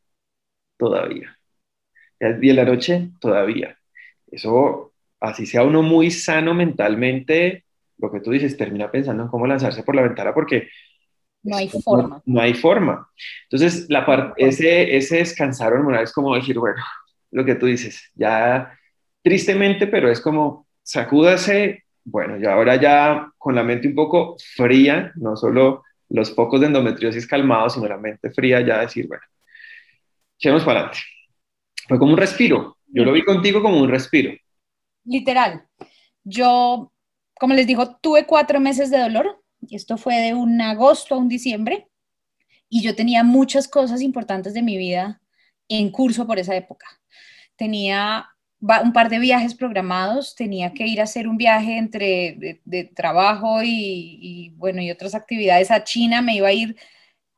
todavía. 0.77 1.37
Día 2.19 2.53
de 2.53 2.53
la 2.53 2.65
noche, 2.65 3.09
todavía. 3.19 3.77
Eso, 4.27 4.93
así 5.19 5.45
sea 5.45 5.63
uno 5.63 5.81
muy 5.81 6.09
sano 6.09 6.53
mentalmente, 6.53 7.65
lo 7.97 8.11
que 8.11 8.19
tú 8.19 8.31
dices, 8.31 8.57
termina 8.57 8.89
pensando 8.89 9.23
en 9.23 9.29
cómo 9.29 9.47
lanzarse 9.47 9.83
por 9.83 9.95
la 9.95 10.03
ventana 10.03 10.33
porque... 10.33 10.69
No 11.43 11.57
hay 11.57 11.67
forma. 11.67 12.21
No, 12.25 12.41
hay 12.41 12.53
forma. 12.53 13.09
Entonces, 13.49 13.85
la 13.89 14.33
ese, 14.37 14.95
ese 14.95 15.17
descansar 15.17 15.73
hormonal 15.73 16.03
es 16.03 16.13
como 16.13 16.35
decir, 16.35 16.57
bueno, 16.57 16.81
lo 17.31 17.43
que 17.43 17.55
tú 17.55 17.65
dices, 17.65 18.11
ya 18.15 18.77
tristemente, 19.21 19.87
pero 19.87 20.09
es 20.09 20.21
como 20.21 20.67
sacúdase, 20.81 21.83
bueno, 22.05 22.37
y 22.37 22.45
ahora 22.45 22.75
ya 22.75 23.31
con 23.37 23.55
la 23.55 23.63
mente 23.63 23.87
un 23.87 23.95
poco 23.95 24.35
fría, 24.55 25.11
no 25.15 25.35
solo 25.35 25.83
los 26.09 26.31
pocos 26.31 26.59
de 26.61 26.67
endometriosis 26.67 27.25
calmados, 27.25 27.73
sino 27.73 27.87
la 27.87 27.97
mente 27.97 28.29
fría, 28.31 28.61
ya 28.61 28.81
decir, 28.81 29.07
bueno, 29.07 29.23
echemos 30.37 30.63
para 30.63 30.79
adelante. 30.79 30.99
Fue 31.87 31.99
como 31.99 32.13
un 32.13 32.17
respiro. 32.17 32.77
Yo 32.87 33.03
lo 33.03 33.11
vi 33.11 33.23
contigo 33.23 33.61
como 33.61 33.79
un 33.79 33.89
respiro. 33.89 34.33
Literal. 35.05 35.67
Yo, 36.23 36.91
como 37.33 37.53
les 37.53 37.67
digo, 37.67 37.97
tuve 37.97 38.25
cuatro 38.25 38.59
meses 38.59 38.89
de 38.89 38.99
dolor. 38.99 39.43
Esto 39.69 39.97
fue 39.97 40.15
de 40.17 40.33
un 40.33 40.61
agosto 40.61 41.15
a 41.15 41.17
un 41.17 41.27
diciembre. 41.27 41.87
Y 42.69 42.81
yo 42.81 42.95
tenía 42.95 43.23
muchas 43.23 43.67
cosas 43.67 44.01
importantes 44.01 44.53
de 44.53 44.61
mi 44.61 44.77
vida 44.77 45.21
en 45.67 45.91
curso 45.91 46.25
por 46.25 46.39
esa 46.39 46.55
época. 46.55 46.87
Tenía 47.55 48.27
un 48.59 48.93
par 48.93 49.09
de 49.09 49.19
viajes 49.19 49.55
programados, 49.55 50.35
tenía 50.35 50.73
que 50.73 50.87
ir 50.87 51.01
a 51.01 51.03
hacer 51.03 51.27
un 51.27 51.37
viaje 51.37 51.77
entre 51.77 52.59
de, 52.63 52.83
trabajo 52.85 53.61
y, 53.61 54.17
y, 54.21 54.49
bueno, 54.51 54.81
y 54.81 54.89
otras 54.89 55.15
actividades 55.15 55.69
a 55.69 55.83
China, 55.83 56.21
me 56.21 56.35
iba 56.35 56.47
a 56.47 56.53
ir 56.53 56.77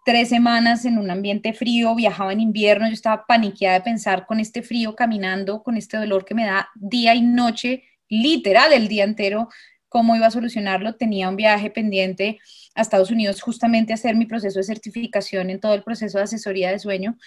tres 0.05 0.29
semanas 0.29 0.85
en 0.85 1.00
un 1.00 1.09
ambiente 1.09 1.51
frío, 1.51 1.95
viajaba 1.95 2.31
en 2.31 2.39
invierno, 2.39 2.88
yo 2.88 2.93
estaba 2.93 3.25
paniqueada 3.25 3.79
de 3.79 3.85
pensar 3.85 4.27
con 4.27 4.39
este 4.39 4.62
frío, 4.62 4.95
caminando, 4.95 5.63
con 5.63 5.77
este 5.77 5.97
dolor 5.97 6.25
que 6.25 6.35
me 6.35 6.45
da 6.45 6.69
día 6.75 7.15
y 7.15 7.24
noche, 7.24 7.83
literal 8.07 8.71
el 8.71 8.88
día 8.88 9.03
entero, 9.03 9.50
cómo 9.89 10.15
iba 10.15 10.27
a 10.27 10.31
solucionarlo. 10.31 10.95
Tenía 10.95 11.27
un 11.27 11.35
viaje 11.35 11.71
pendiente 11.71 12.38
a 12.75 12.83
Estados 12.83 13.09
Unidos 13.09 13.41
justamente 13.41 13.93
a 13.93 13.95
hacer 13.95 14.15
mi 14.15 14.27
proceso 14.27 14.59
de 14.59 14.63
certificación 14.63 15.50
en 15.50 15.59
todo 15.59 15.74
el 15.74 15.81
proceso 15.81 16.19
de 16.19 16.25
asesoría 16.25 16.69
de 16.69 16.77
sueño. 16.77 17.17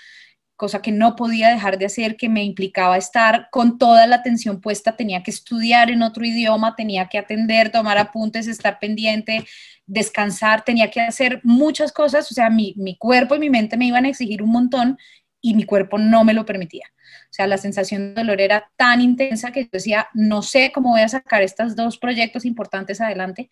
Cosa 0.59 0.83
que 0.83 0.91
no 0.91 1.15
podía 1.15 1.51
dejar 1.51 1.79
de 1.79 1.87
hacer, 1.87 2.17
que 2.17 2.29
me 2.29 2.43
implicaba 2.43 2.99
estar 2.99 3.49
con 3.51 3.79
toda 3.79 4.09
la 4.09 4.17
atención 4.17 4.61
puesta, 4.61 4.97
tenía 4.97 5.23
que 5.23 5.31
estudiar 5.31 5.89
en 5.89 6.03
otro 6.03 6.27
idioma, 6.27 6.75
tenía 6.75 7.09
que 7.09 7.17
atender, 7.17 7.71
tomar 7.71 7.97
apuntes, 7.97 8.49
estar 8.49 8.81
pendiente, 8.81 9.47
descansar, 9.87 10.65
tenía 10.65 10.91
que 10.91 11.01
hacer 11.01 11.41
muchas 11.45 11.93
cosas, 11.93 12.29
o 12.33 12.35
sea, 12.35 12.51
mi, 12.51 12.75
mi 12.77 12.97
cuerpo 12.97 13.37
y 13.37 13.39
mi 13.39 13.51
mente 13.51 13.77
me 13.77 13.87
iban 13.87 14.05
a 14.05 14.09
exigir 14.09 14.43
un 14.43 14.51
montón 14.51 14.99
y 15.41 15.55
mi 15.55 15.63
cuerpo 15.63 15.97
no 15.97 16.25
me 16.25 16.35
lo 16.35 16.45
permitía. 16.45 16.87
O 17.31 17.33
sea, 17.33 17.47
la 17.47 17.57
sensación 17.57 18.17
de 18.17 18.21
dolor 18.23 18.41
era 18.41 18.69
tan 18.77 19.01
intensa 19.01 19.53
que 19.53 19.69
decía, 19.71 20.09
no 20.13 20.43
sé 20.43 20.73
cómo 20.75 20.91
voy 20.91 21.03
a 21.03 21.09
sacar 21.09 21.43
estos 21.43 21.77
dos 21.77 21.99
proyectos 21.99 22.45
importantes 22.45 23.01
adelante. 23.01 23.49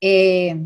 Eh, 0.00 0.56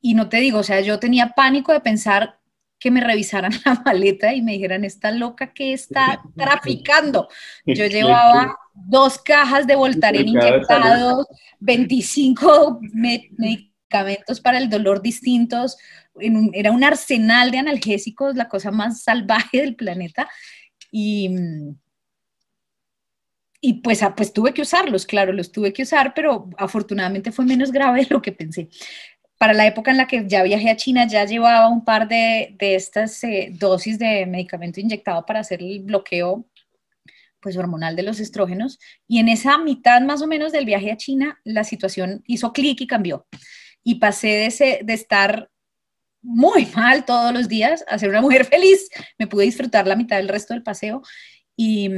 y 0.00 0.14
no 0.14 0.30
te 0.30 0.38
digo, 0.38 0.60
o 0.60 0.62
sea, 0.62 0.80
yo 0.80 0.98
tenía 0.98 1.34
pánico 1.36 1.72
de 1.72 1.80
pensar 1.80 2.39
que 2.80 2.90
me 2.90 3.02
revisaran 3.02 3.52
la 3.64 3.80
maleta 3.84 4.34
y 4.34 4.42
me 4.42 4.52
dijeran, 4.52 4.84
esta 4.84 5.12
loca 5.12 5.52
que 5.52 5.72
está 5.72 6.20
traficando. 6.36 7.28
Yo 7.66 7.86
llevaba 7.86 8.56
dos 8.74 9.18
cajas 9.18 9.66
de 9.66 9.76
Voltaren 9.76 10.26
inyectados, 10.26 11.26
25 11.60 12.80
medicamentos 12.94 14.40
para 14.40 14.58
el 14.58 14.70
dolor 14.70 15.02
distintos, 15.02 15.76
era 16.52 16.72
un 16.72 16.84
arsenal 16.84 17.50
de 17.50 17.58
analgésicos, 17.58 18.34
la 18.34 18.48
cosa 18.48 18.70
más 18.70 19.02
salvaje 19.04 19.58
del 19.58 19.76
planeta. 19.76 20.28
Y, 20.90 21.30
y 23.60 23.74
pues, 23.74 24.02
ah, 24.02 24.14
pues 24.16 24.32
tuve 24.32 24.54
que 24.54 24.62
usarlos, 24.62 25.06
claro, 25.06 25.32
los 25.32 25.52
tuve 25.52 25.72
que 25.72 25.82
usar, 25.82 26.14
pero 26.14 26.48
afortunadamente 26.56 27.30
fue 27.30 27.44
menos 27.44 27.70
grave 27.70 28.00
de 28.00 28.08
lo 28.10 28.22
que 28.22 28.32
pensé. 28.32 28.68
Para 29.40 29.54
la 29.54 29.66
época 29.66 29.90
en 29.90 29.96
la 29.96 30.06
que 30.06 30.28
ya 30.28 30.42
viajé 30.42 30.68
a 30.68 30.76
China, 30.76 31.06
ya 31.06 31.24
llevaba 31.24 31.66
un 31.68 31.82
par 31.82 32.08
de, 32.08 32.54
de 32.58 32.74
estas 32.74 33.24
eh, 33.24 33.48
dosis 33.50 33.98
de 33.98 34.26
medicamento 34.26 34.80
inyectado 34.80 35.24
para 35.24 35.40
hacer 35.40 35.62
el 35.62 35.80
bloqueo 35.80 36.44
pues 37.40 37.56
hormonal 37.56 37.96
de 37.96 38.02
los 38.02 38.20
estrógenos. 38.20 38.78
Y 39.08 39.18
en 39.18 39.30
esa 39.30 39.56
mitad 39.56 40.02
más 40.02 40.20
o 40.20 40.26
menos 40.26 40.52
del 40.52 40.66
viaje 40.66 40.92
a 40.92 40.98
China 40.98 41.40
la 41.42 41.64
situación 41.64 42.22
hizo 42.26 42.52
clic 42.52 42.82
y 42.82 42.86
cambió. 42.86 43.26
Y 43.82 43.94
pasé 43.94 44.44
ese, 44.44 44.80
de 44.84 44.92
estar 44.92 45.48
muy 46.20 46.66
mal 46.76 47.06
todos 47.06 47.32
los 47.32 47.48
días 47.48 47.82
a 47.88 47.98
ser 47.98 48.10
una 48.10 48.20
mujer 48.20 48.44
feliz. 48.50 48.90
Me 49.18 49.26
pude 49.26 49.46
disfrutar 49.46 49.86
la 49.86 49.96
mitad 49.96 50.18
del 50.18 50.28
resto 50.28 50.52
del 50.52 50.62
paseo. 50.62 51.00
Y, 51.56 51.88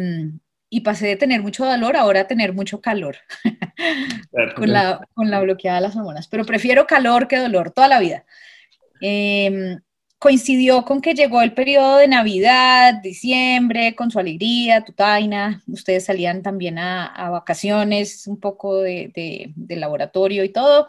y 0.75 0.81
pasé 0.81 1.07
de 1.07 1.17
tener 1.17 1.43
mucho 1.43 1.67
dolor 1.67 1.99
ahora 1.99 2.23
a 2.23 2.27
tener 2.27 2.55
mucho 2.55 2.81
calor 2.81 3.19
con, 4.57 4.73
la, 4.73 5.07
con 5.13 5.31
la 5.31 5.43
bloqueada 5.43 5.77
de 5.77 5.83
las 5.83 5.95
hormonas. 5.95 6.29
Pero 6.29 6.47
prefiero 6.47 6.87
calor 6.87 7.29
que 7.29 7.37
dolor 7.37 7.73
toda 7.73 7.89
la 7.89 8.01
vida. 8.01 8.25
Em, 9.03 9.79
coincidió 10.19 10.87
con 10.87 11.03
que 11.03 11.13
llegó 11.13 11.43
el 11.43 11.53
periodo 11.53 11.99
de 11.99 12.09
Navidad, 12.09 13.03
diciembre, 13.03 13.95
con 13.95 14.11
su 14.11 14.19
alegría, 14.19 14.83
tu 14.83 14.95
taina. 14.95 15.63
Ustedes 15.67 16.07
salían 16.07 16.41
también 16.43 16.79
a, 16.79 17.05
a 17.05 17.29
vacaciones, 17.29 18.27
un 18.27 18.41
poco 18.41 18.81
de, 18.81 19.13
de, 19.15 19.53
de 19.55 19.77
laboratorio 19.77 20.43
y 20.43 20.49
todo. 20.49 20.89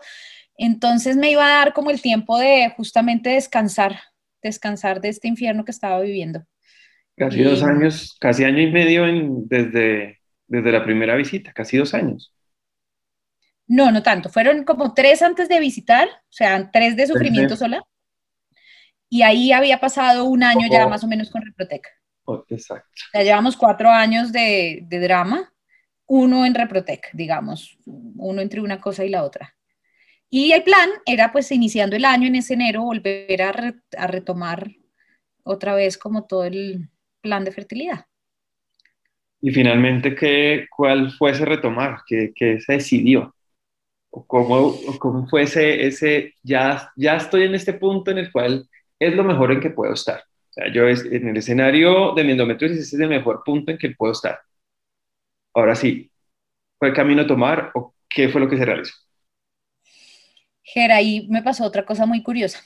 Entonces 0.56 1.18
me 1.18 1.30
iba 1.30 1.46
a 1.46 1.58
dar 1.58 1.74
como 1.74 1.90
el 1.90 2.02
tiempo 2.02 2.40
de 2.40 2.72
justamente 2.78 3.32
descansar, 3.32 4.00
descansar 4.42 5.02
de 5.02 5.10
este 5.10 5.28
infierno 5.28 5.66
que 5.66 5.72
estaba 5.72 6.00
viviendo. 6.00 6.46
Casi 7.16 7.44
dos 7.44 7.62
años, 7.64 8.18
casi 8.20 8.44
año 8.44 8.60
y 8.60 8.72
medio 8.72 9.06
desde, 9.46 10.20
desde 10.48 10.72
la 10.72 10.84
primera 10.84 11.16
visita, 11.16 11.54
casi 11.54 11.78
dos 11.78 11.94
años. 11.94 12.34
No, 13.68 13.92
no 13.92 14.04
tanto, 14.04 14.30
fueron 14.30 14.64
como 14.64 14.94
tres 14.94 15.22
antes 15.22 15.48
de 15.48 15.60
visitar, 15.60 16.08
o 16.08 16.32
sea, 16.32 16.70
tres 16.72 16.96
de 16.96 17.08
sufrimiento 17.08 17.56
sola. 17.56 17.84
Y 19.10 19.22
ahí 19.22 19.52
había 19.52 19.80
pasado 19.80 20.26
un 20.26 20.44
año 20.44 20.68
ya 20.72 20.88
más 20.88 21.04
o 21.04 21.08
menos 21.08 21.30
con 21.30 21.44
Reprotec. 21.44 21.88
Oh, 22.26 22.44
exacto. 22.50 22.90
Ya 23.14 23.22
llevamos 23.22 23.56
cuatro 23.56 23.90
años 23.90 24.32
de, 24.32 24.82
de 24.88 25.00
drama, 25.00 25.54
uno 26.08 26.46
en 26.46 26.56
Reprotec, 26.56 27.12
digamos, 27.14 27.78
uno 27.86 28.42
entre 28.42 28.62
una 28.62 28.82
cosa 28.82 29.06
y 29.06 29.10
la 29.10 29.24
otra. 29.24 29.56
Y 30.36 30.52
el 30.52 30.64
plan 30.64 30.90
era 31.06 31.32
pues 31.32 31.52
iniciando 31.52 31.96
el 31.96 32.06
año 32.06 32.26
en 32.26 32.34
ese 32.34 32.56
enero 32.56 32.82
volver 32.82 33.40
a, 33.44 34.08
retomar 34.08 34.72
otra 35.44 35.76
vez 35.76 35.96
como 36.00 36.26
todo 36.26 36.46
el 36.46 36.90
plan 37.24 37.44
de 37.46 37.52
fertilidad. 37.52 38.06
Y 39.42 39.52
finalmente, 39.52 40.16
¿qué, 40.16 40.68
¿cuál 40.76 41.12
fue 41.12 41.32
ese 41.32 41.46
retomar? 41.46 42.02
¿Qué, 42.08 42.32
qué 42.36 42.60
se 42.62 42.74
decidió? 42.74 43.36
¿O 44.12 44.26
cómo, 44.28 44.76
cómo 45.00 45.28
fue 45.28 45.44
ese, 45.44 45.88
ese 45.88 46.36
ya, 46.44 46.92
ya 46.96 47.16
estoy 47.18 47.44
en 47.44 47.56
este 47.56 47.74
punto 47.74 48.12
en 48.12 48.20
el 48.20 48.32
cual 48.32 48.70
es 49.00 49.16
lo 49.16 49.24
mejor 49.24 49.52
en 49.52 49.60
que 49.60 49.72
puedo 49.72 49.94
estar? 49.94 50.20
O 50.52 50.54
sea, 50.54 50.72
yo 50.72 50.88
es, 50.88 51.04
en 51.06 51.28
el 51.30 51.38
escenario 51.38 52.14
de 52.14 52.24
mi 52.24 52.34
endometriosis 52.34 52.80
ese 52.80 52.96
es 52.98 53.02
el 53.02 53.10
mejor 53.10 53.44
punto 53.44 53.72
en 53.72 53.78
que 53.78 53.92
puedo 53.92 54.14
estar. 54.14 54.40
Ahora 55.54 55.76
sí, 55.76 56.12
¿fue 56.80 56.90
el 56.90 56.94
camino 56.96 57.24
a 57.24 57.28
tomar 57.28 57.72
o 57.76 57.96
qué 58.10 58.30
fue 58.30 58.42
lo 58.42 58.50
que 58.50 58.58
se 58.58 58.66
realizó? 58.66 58.94
Gera, 60.64 60.98
ahí 60.98 61.28
me 61.30 61.44
pasó 61.44 61.66
otra 61.66 61.86
cosa 61.86 62.06
muy 62.06 62.24
curiosa. 62.24 62.64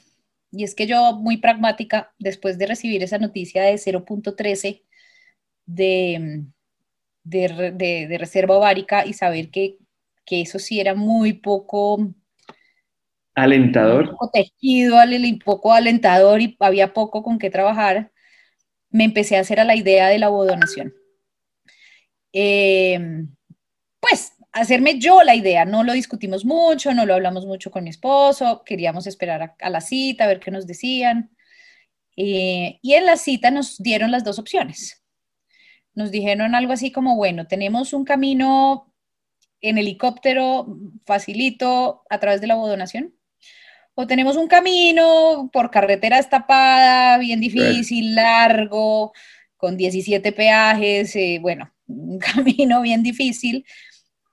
Y 0.51 0.63
es 0.63 0.75
que 0.75 0.87
yo, 0.87 1.13
muy 1.13 1.37
pragmática, 1.37 2.13
después 2.19 2.57
de 2.57 2.67
recibir 2.67 3.03
esa 3.03 3.17
noticia 3.17 3.63
de 3.63 3.73
0.13 3.73 4.83
de, 5.65 6.45
de, 7.23 8.17
reserva 8.17 8.57
ovárica 8.57 9.05
y 9.05 9.13
saber 9.13 9.49
que, 9.49 9.77
eso 10.29 10.59
sí 10.59 10.79
era 10.79 10.93
muy 10.95 11.33
poco... 11.33 12.13
Alentador. 13.35 14.09
poco 14.11 14.31
tejido, 14.31 14.97
poco 15.45 15.71
alentador 15.71 16.41
y 16.41 16.57
había 16.59 16.93
poco 16.93 17.21
con 17.21 17.37
qué 17.37 17.49
trabajar, 17.51 18.11
me 18.89 19.03
empecé 19.03 19.37
a 19.37 19.41
hacer 19.41 19.59
a 19.59 19.63
la 19.63 19.75
idea 19.75 20.07
de 20.07 20.17
la 20.17 20.29
bodonación. 20.29 20.93
Eh, 22.33 22.99
pues 23.99 24.33
hacerme 24.57 24.99
yo 24.99 25.23
la 25.23 25.35
idea. 25.35 25.65
No 25.65 25.83
lo 25.83 25.93
discutimos 25.93 26.45
mucho, 26.45 26.93
no 26.93 27.05
lo 27.05 27.13
hablamos 27.13 27.45
mucho 27.45 27.71
con 27.71 27.83
mi 27.83 27.89
esposo, 27.89 28.63
queríamos 28.65 29.07
esperar 29.07 29.55
a, 29.59 29.69
la 29.69 29.81
cita, 29.81 30.23
a 30.23 30.27
ver 30.27 30.39
qué 30.39 30.51
nos 30.51 30.67
decían. 30.67 31.31
Eh, 32.15 32.79
y 32.81 32.93
en 32.93 33.05
la 33.05 33.17
cita 33.17 33.51
nos 33.51 33.77
dieron 33.77 34.11
las 34.11 34.23
dos 34.23 34.39
opciones. 34.39 35.03
Nos 35.93 36.11
dijeron 36.11 36.55
algo 36.55 36.73
así 36.73 36.91
como, 36.91 37.15
bueno, 37.15 37.47
tenemos 37.47 37.93
un 37.93 38.05
camino 38.05 38.93
en 39.61 39.77
helicóptero 39.77 40.67
facilito 41.05 42.03
a 42.09 42.19
través 42.19 42.41
de 42.41 42.47
la 42.47 42.55
bodonación. 42.55 43.13
O 43.95 44.05
tenemos 44.05 44.37
un 44.37 44.47
camino 44.47 45.49
por 45.51 45.71
carretera 45.71 46.17
destapada, 46.17 47.17
bien 47.17 47.39
difícil, 47.39 48.13
largo, 48.13 49.11
con 49.55 49.75
17 49.75 50.31
peajes, 50.33 51.15
eh, 51.15 51.39
bueno, 51.41 51.73
un 51.87 52.19
camino 52.19 52.81
bien 52.81 53.01
difícil 53.01 53.65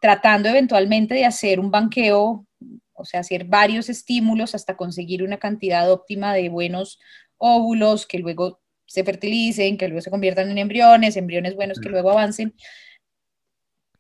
tratando 0.05 0.51
eventualmente 0.51 1.15
de 1.15 1.25
hacer 1.25 1.59
un 1.59 1.71
banqueo, 1.71 2.47
o 2.93 3.05
sea, 3.07 3.21
hacer 3.21 3.47
varios 3.47 3.89
estímulos 3.89 4.55
hasta 4.55 4.77
conseguir 4.77 5.23
una 5.23 5.39
cantidad 5.39 5.91
óptima 5.91 6.35
de 6.35 6.51
buenos 6.51 7.01
óvulos 7.39 8.05
que 8.05 8.19
luego 8.19 8.61
se 8.85 9.03
fertilicen, 9.03 9.79
que 9.79 9.89
luego 9.89 10.03
se 10.03 10.11
conviertan 10.11 10.51
en 10.51 10.59
embriones, 10.59 11.17
embriones 11.17 11.55
buenos 11.57 11.81
que 11.81 11.89
luego 11.89 12.11
avancen. 12.11 12.55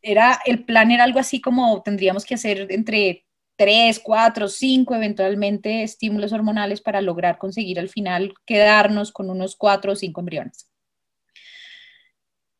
Era, 0.03 0.39
el 0.45 0.67
plan 0.67 0.91
era 0.91 1.05
algo 1.05 1.21
así 1.21 1.41
como 1.41 1.81
tendríamos 1.83 2.27
que 2.27 2.35
hacer 2.35 2.67
entre 2.69 3.25
tres, 3.57 3.99
cuatro, 3.99 4.49
cinco 4.49 4.95
eventualmente 4.95 5.85
estímulos 5.85 6.35
hormonales 6.35 6.83
para 6.83 7.01
lograr 7.01 7.39
conseguir 7.39 7.81
al 7.81 7.89
final 7.89 8.35
quedarnos 8.45 9.11
con 9.11 9.31
unos 9.31 9.57
cuatro 9.57 9.93
o 9.93 9.97
cinco 9.97 10.21
embriones. 10.21 10.69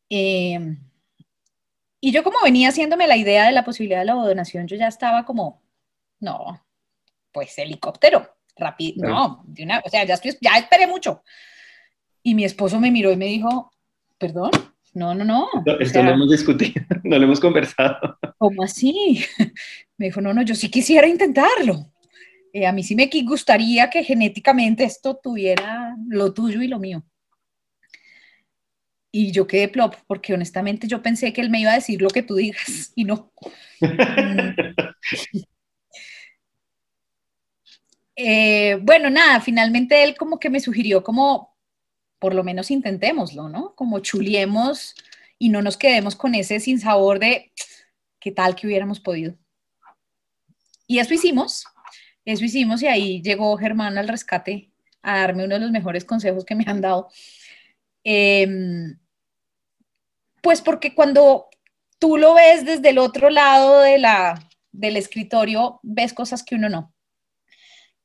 Eh, 0.09 0.77
y 2.05 2.11
yo 2.11 2.23
como 2.23 2.37
venía 2.43 2.69
haciéndome 2.69 3.07
la 3.07 3.17
idea 3.17 3.47
de 3.47 3.51
la 3.51 3.65
posibilidad 3.65 4.01
de 4.01 4.05
la 4.05 4.13
donación, 4.13 4.67
yo 4.67 4.77
ya 4.77 4.87
estaba 4.87 5.25
como, 5.25 5.63
no, 6.19 6.63
pues 7.31 7.57
helicóptero, 7.57 8.29
rápido, 8.55 9.09
no, 9.09 9.43
de 9.47 9.63
una, 9.63 9.81
o 9.83 9.89
sea, 9.89 10.03
ya, 10.03 10.13
estoy, 10.13 10.37
ya 10.39 10.55
esperé 10.55 10.85
mucho. 10.85 11.23
Y 12.21 12.35
mi 12.35 12.45
esposo 12.45 12.79
me 12.79 12.91
miró 12.91 13.11
y 13.11 13.17
me 13.17 13.25
dijo, 13.25 13.71
perdón, 14.19 14.51
no, 14.93 15.15
no, 15.15 15.25
no. 15.25 15.49
esto 15.79 16.03
no 16.03 16.09
lo 16.09 16.15
hemos 16.15 16.29
discutido, 16.29 16.85
no 17.03 17.17
lo 17.17 17.23
hemos 17.23 17.39
conversado. 17.39 18.19
¿Cómo 18.37 18.61
así? 18.61 19.25
Me 19.97 20.05
dijo, 20.05 20.21
no, 20.21 20.31
no, 20.31 20.43
yo 20.43 20.53
sí 20.53 20.69
quisiera 20.69 21.07
intentarlo. 21.07 21.91
Eh, 22.53 22.67
a 22.67 22.71
mí 22.71 22.83
sí 22.83 22.95
me 22.95 23.09
gustaría 23.23 23.89
que 23.89 24.03
genéticamente 24.03 24.83
esto 24.83 25.15
tuviera 25.15 25.95
lo 26.07 26.33
tuyo 26.35 26.61
y 26.61 26.67
lo 26.67 26.77
mío. 26.77 27.03
Y 29.17 29.31
yo 29.31 29.47
quedé 29.47 29.69
plop, 29.69 29.95
porque 30.07 30.33
honestamente 30.33 30.89
yo 30.89 31.01
pensé 31.01 31.31
que 31.31 31.39
él 31.39 31.49
me 31.49 31.61
iba 31.61 31.71
a 31.71 31.75
decir 31.75 32.01
lo 32.01 32.09
que 32.09 32.21
tú 32.21 32.35
digas 32.35 32.91
y 32.95 33.05
no. 33.05 33.31
Eh, 38.17 38.77
bueno, 38.81 39.09
nada, 39.09 39.41
finalmente 39.41 40.01
él 40.01 40.15
como 40.15 40.39
que 40.39 40.49
me 40.49 40.61
sugirió 40.61 41.03
como, 41.03 41.53
por 42.17 42.33
lo 42.33 42.45
menos 42.45 42.71
intentémoslo, 42.71 43.49
¿no? 43.49 43.75
Como 43.75 43.99
chuliemos 43.99 44.95
y 45.37 45.49
no 45.49 45.61
nos 45.61 45.75
quedemos 45.75 46.15
con 46.15 46.33
ese 46.33 46.61
sin 46.61 46.79
sabor 46.79 47.19
de 47.19 47.51
qué 48.17 48.31
tal 48.31 48.55
que 48.55 48.67
hubiéramos 48.67 49.01
podido. 49.01 49.35
Y 50.87 50.99
eso 50.99 51.13
hicimos, 51.13 51.65
eso 52.23 52.45
hicimos 52.45 52.81
y 52.81 52.87
ahí 52.87 53.21
llegó 53.21 53.57
Germán 53.57 53.97
al 53.97 54.07
rescate 54.07 54.71
a 55.01 55.19
darme 55.19 55.43
uno 55.43 55.55
de 55.55 55.61
los 55.61 55.71
mejores 55.71 56.05
consejos 56.05 56.45
que 56.45 56.55
me 56.55 56.63
han 56.65 56.79
dado 56.79 57.09
Em, 58.05 58.99
pues 60.45 60.61
porque 60.61 60.93
cuando 60.93 61.47
tú 61.97 62.17
lo 62.17 62.35
ves 62.35 62.65
desde 62.65 62.91
el 62.91 62.99
otro 62.99 63.31
lado 63.31 63.79
de 63.79 63.97
la, 63.97 64.47
del 64.71 64.95
escritorio, 64.95 65.79
ves 65.81 66.13
cosas 66.13 66.43
que 66.43 66.53
uno 66.53 66.69
no. 66.69 66.93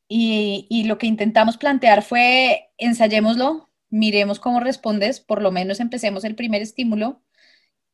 Y, 0.09 0.67
y, 0.71 0.85
lo 0.85 0.97
que 0.97 1.07
intentamos 1.07 1.59
plantear 1.59 2.03
fue, 2.03 2.71
ensayémoslo, 2.79 3.69
miremos 3.91 4.41
cómo 4.41 4.59
respondes, 4.59 5.21
por 5.21 5.43
lo 5.43 5.53
menos 5.53 5.81
empecemos 5.81 6.25
el 6.25 6.35
primer 6.35 6.63
estímulo 6.63 7.23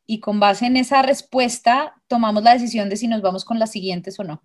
y 0.07 0.21
con 0.21 0.38
base 0.38 0.67
en 0.67 0.76
esa 0.76 1.03
respuesta 1.03 2.00
tomamos 2.07 2.45
la 2.45 2.53
decisión 2.53 2.88
de 2.88 2.99
si 2.99 3.09
nos 3.09 3.23
vamos 3.23 3.45
con 3.45 3.59
las 3.59 3.73
siguientes 3.73 4.21
o 4.21 4.23
no. 4.23 4.45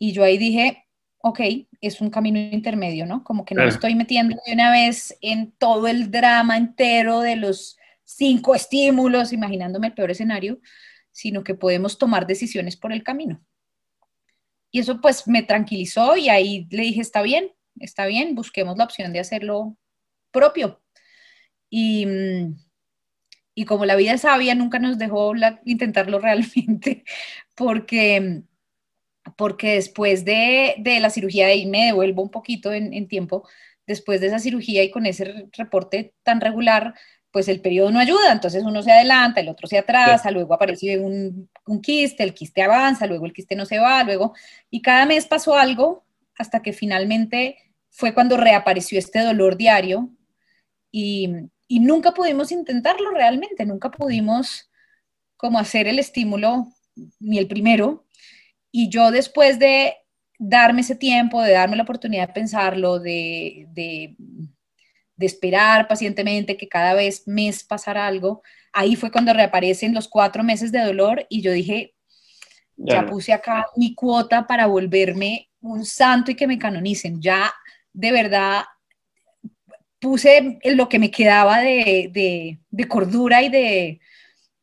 Y 0.00 0.14
yo 0.14 0.24
ahí 0.24 0.36
dije, 0.36 0.88
ok, 1.18 1.40
es 1.80 2.00
un 2.00 2.10
camino 2.10 2.40
intermedio, 2.40 3.06
¿no? 3.06 3.22
Como 3.22 3.44
que 3.44 3.54
no 3.54 3.62
estoy 3.62 3.94
metiendo 3.94 4.36
de 4.44 4.52
una 4.52 4.72
vez 4.72 5.16
en 5.20 5.52
todo 5.52 5.86
el 5.86 6.10
drama 6.10 6.56
entero 6.56 7.20
de 7.20 7.36
los 7.36 7.76
cinco 8.16 8.54
estímulos, 8.54 9.32
imaginándome 9.32 9.88
el 9.88 9.94
peor 9.94 10.10
escenario, 10.10 10.60
sino 11.12 11.44
que 11.44 11.54
podemos 11.54 11.98
tomar 11.98 12.26
decisiones 12.26 12.76
por 12.76 12.92
el 12.92 13.02
camino. 13.02 13.44
Y 14.70 14.80
eso 14.80 15.00
pues 15.00 15.26
me 15.26 15.42
tranquilizó 15.42 16.16
y 16.16 16.28
ahí 16.28 16.66
le 16.70 16.82
dije, 16.82 17.00
está 17.00 17.22
bien, 17.22 17.52
está 17.80 18.06
bien, 18.06 18.34
busquemos 18.34 18.76
la 18.76 18.84
opción 18.84 19.12
de 19.12 19.20
hacerlo 19.20 19.76
propio. 20.30 20.80
Y, 21.68 22.06
y 23.54 23.64
como 23.64 23.84
la 23.84 23.96
vida 23.96 24.18
sabia, 24.18 24.54
nunca 24.54 24.78
nos 24.78 24.98
dejó 24.98 25.32
intentarlo 25.64 26.18
realmente, 26.20 27.04
porque 27.54 28.44
porque 29.36 29.74
después 29.74 30.24
de, 30.24 30.76
de, 30.78 31.00
la 31.00 31.10
cirugía, 31.10 31.54
y 31.54 31.66
me 31.66 31.86
devuelvo 31.86 32.22
un 32.22 32.30
poquito 32.30 32.72
en, 32.72 33.08
tiempo, 33.08 33.48
después 33.86 34.20
de 34.20 34.28
esa 34.28 34.38
cirugía 34.38 34.82
y 34.82 34.90
con 34.90 35.06
ese 35.06 35.48
reporte 35.52 36.14
tan 36.22 36.40
regular, 36.40 36.94
pues 37.30 37.48
el 37.48 37.60
periodo 37.60 37.90
no 37.90 38.00
ayuda, 38.00 38.32
entonces 38.32 38.64
uno 38.64 38.82
se 38.82 38.90
adelanta, 38.90 39.40
el 39.40 39.48
otro 39.48 39.68
se 39.68 39.78
atrasa, 39.78 40.30
luego 40.30 40.54
aparece 40.54 40.98
un, 40.98 41.48
un, 41.66 41.80
quiste, 41.80 42.24
el 42.24 42.34
quiste 42.34 42.62
avanza, 42.62 43.06
luego 43.06 43.26
el 43.26 43.32
quiste 43.32 43.54
no 43.54 43.66
se 43.66 43.78
va, 43.78 44.02
luego, 44.02 44.34
y 44.68 44.82
cada 44.82 45.06
mes 45.06 45.26
pasó 45.26 45.54
algo 45.54 46.04
hasta 46.36 46.60
que 46.62 46.72
finalmente 46.72 47.56
fue 47.90 48.14
cuando 48.14 48.36
reapareció 48.36 48.98
este 48.98 49.20
dolor 49.20 49.56
diario 49.56 50.10
y, 50.90 51.30
y 51.68 51.80
nunca 51.80 52.12
pudimos 52.12 52.50
intentarlo 52.50 53.10
realmente, 53.12 53.64
nunca 53.64 53.90
pudimos 53.90 54.70
como 55.36 55.58
hacer 55.58 55.86
el 55.86 55.98
estímulo, 55.98 56.66
ni 57.20 57.38
el 57.38 57.46
primero, 57.46 58.04
y 58.72 58.88
yo 58.88 59.10
después 59.10 59.58
de 59.58 59.94
darme 60.38 60.80
ese 60.80 60.96
tiempo, 60.96 61.42
de 61.42 61.52
darme 61.52 61.76
la 61.76 61.82
oportunidad 61.82 62.28
de 62.28 62.34
pensarlo, 62.34 62.98
de, 62.98 63.66
de, 63.70 64.16
esperar 65.26 65.88
pacientemente 65.88 66.56
que 66.56 66.68
cada 66.68 66.94
vez 66.94 67.26
mes 67.26 67.64
pasara 67.64 68.06
algo, 68.06 68.42
ahí 68.72 68.96
fue 68.96 69.10
cuando 69.10 69.32
reaparecen 69.32 69.94
los 69.94 70.08
cuatro 70.08 70.42
meses 70.42 70.72
de 70.72 70.84
dolor 70.84 71.26
y 71.28 71.42
yo 71.42 71.52
dije, 71.52 71.94
ya, 72.76 73.04
puse 73.04 73.32
acá 73.32 73.66
mi 73.76 73.94
cuota 73.94 74.46
para 74.46 74.66
volverme 74.66 75.50
un 75.60 75.84
santo 75.84 76.30
y 76.30 76.34
que 76.34 76.46
me 76.46 76.58
canonicen. 76.58 77.20
Ya 77.20 77.52
de 77.92 78.10
verdad 78.10 78.64
puse 79.98 80.58
lo 80.64 80.88
que 80.88 80.98
me 80.98 81.10
quedaba 81.10 81.60
de, 81.60 82.08
de, 82.10 82.58
de 82.70 82.88
cordura 82.88 83.42
y 83.42 83.50
de, 83.50 84.00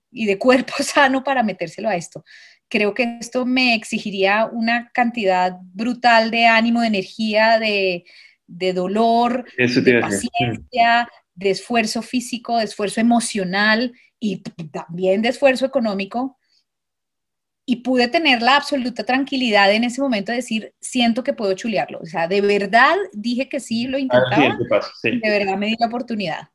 y 0.09 0.25
de 0.25 0.37
cuerpo 0.39 0.73
sano 0.79 1.23
para 1.23 1.43
metérselo 1.43 1.89
a 1.89 1.95
esto 1.95 2.23
creo 2.69 2.93
que 2.93 3.17
esto 3.19 3.45
me 3.45 3.75
exigiría 3.75 4.45
una 4.45 4.91
cantidad 4.93 5.57
brutal 5.73 6.31
de 6.31 6.45
ánimo, 6.45 6.81
de 6.81 6.87
energía, 6.87 7.59
de, 7.59 8.05
dolor, 8.47 9.45
de 9.57 9.99
paciencia, 9.99 11.09
de 11.35 11.49
esfuerzo 11.49 12.01
físico, 12.01 12.57
de 12.57 12.65
esfuerzo 12.65 13.01
emocional 13.01 13.93
y 14.19 14.41
también 14.71 15.21
de 15.21 15.29
esfuerzo 15.29 15.65
económico. 15.65 16.37
Y 17.69 17.77
pude 17.77 18.07
tener 18.07 18.41
la 18.41 18.55
absoluta 18.55 19.03
tranquilidad 19.03 19.71
en 19.73 19.83
ese 19.83 20.01
momento 20.01 20.31
de 20.31 20.37
decir, 20.37 20.73
siento 20.79 21.23
que 21.23 21.33
puedo 21.33 21.53
chulearlo. 21.53 21.99
O 21.99 22.05
sea, 22.05 22.27
de 22.27 22.39
verdad 22.39 22.95
dije 23.11 23.49
que 23.49 23.59
sí, 23.59 23.87
lo 23.87 23.97
intentaba. 23.97 24.57
De 25.03 25.29
verdad 25.29 25.57
me 25.57 25.67
di 25.67 25.75
la 25.77 25.87
oportunidad. 25.87 26.49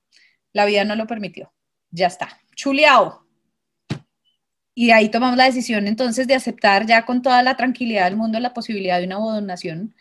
La 0.55 0.65
vida 0.65 0.85
no 0.85 0.97
lo 0.97 1.07
permitió. 1.07 1.53
Ya 1.91 2.07
está. 2.07 2.41
Chuleado 2.57 3.23
y 4.75 4.91
ahí 4.91 5.11
tomamos 5.11 5.37
la 5.37 5.45
decisión 5.45 5.87
entonces 5.87 6.27
de 6.27 6.35
aceptar 6.35 6.87
ya 6.87 7.05
con 7.05 7.23
toda 7.23 7.43
la 7.43 7.57
tranquilidad 7.57 8.05
del 8.07 8.17
mundo 8.17 8.41
la 8.41 8.55
posibilidad 8.55 8.99
de 8.99 9.07
una 9.07 9.17
donación, 9.17 9.95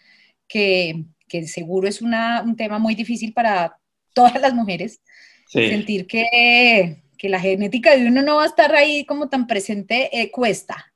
que, 0.48 1.06
que 1.32 1.48
seguro 1.48 1.88
es 1.88 2.02
una, 2.02 2.42
un 2.42 2.58
tema 2.58 2.78
muy 2.78 2.94
difícil 2.94 3.32
para 3.32 3.78
todas 4.14 4.42
las 4.42 4.54
mujeres. 4.54 5.02
Sentir 5.48 6.06
que, 6.06 6.98
que, 7.18 7.30
la 7.30 7.40
genética 7.40 7.96
de 7.96 8.08
uno 8.08 8.22
no 8.22 8.38
va 8.38 8.44
a 8.44 8.48
estar 8.48 8.74
ahí 8.76 9.06
como 9.06 9.30
tan 9.30 9.48
presente 9.48 10.10
eh, 10.12 10.32
cuesta, 10.32 10.94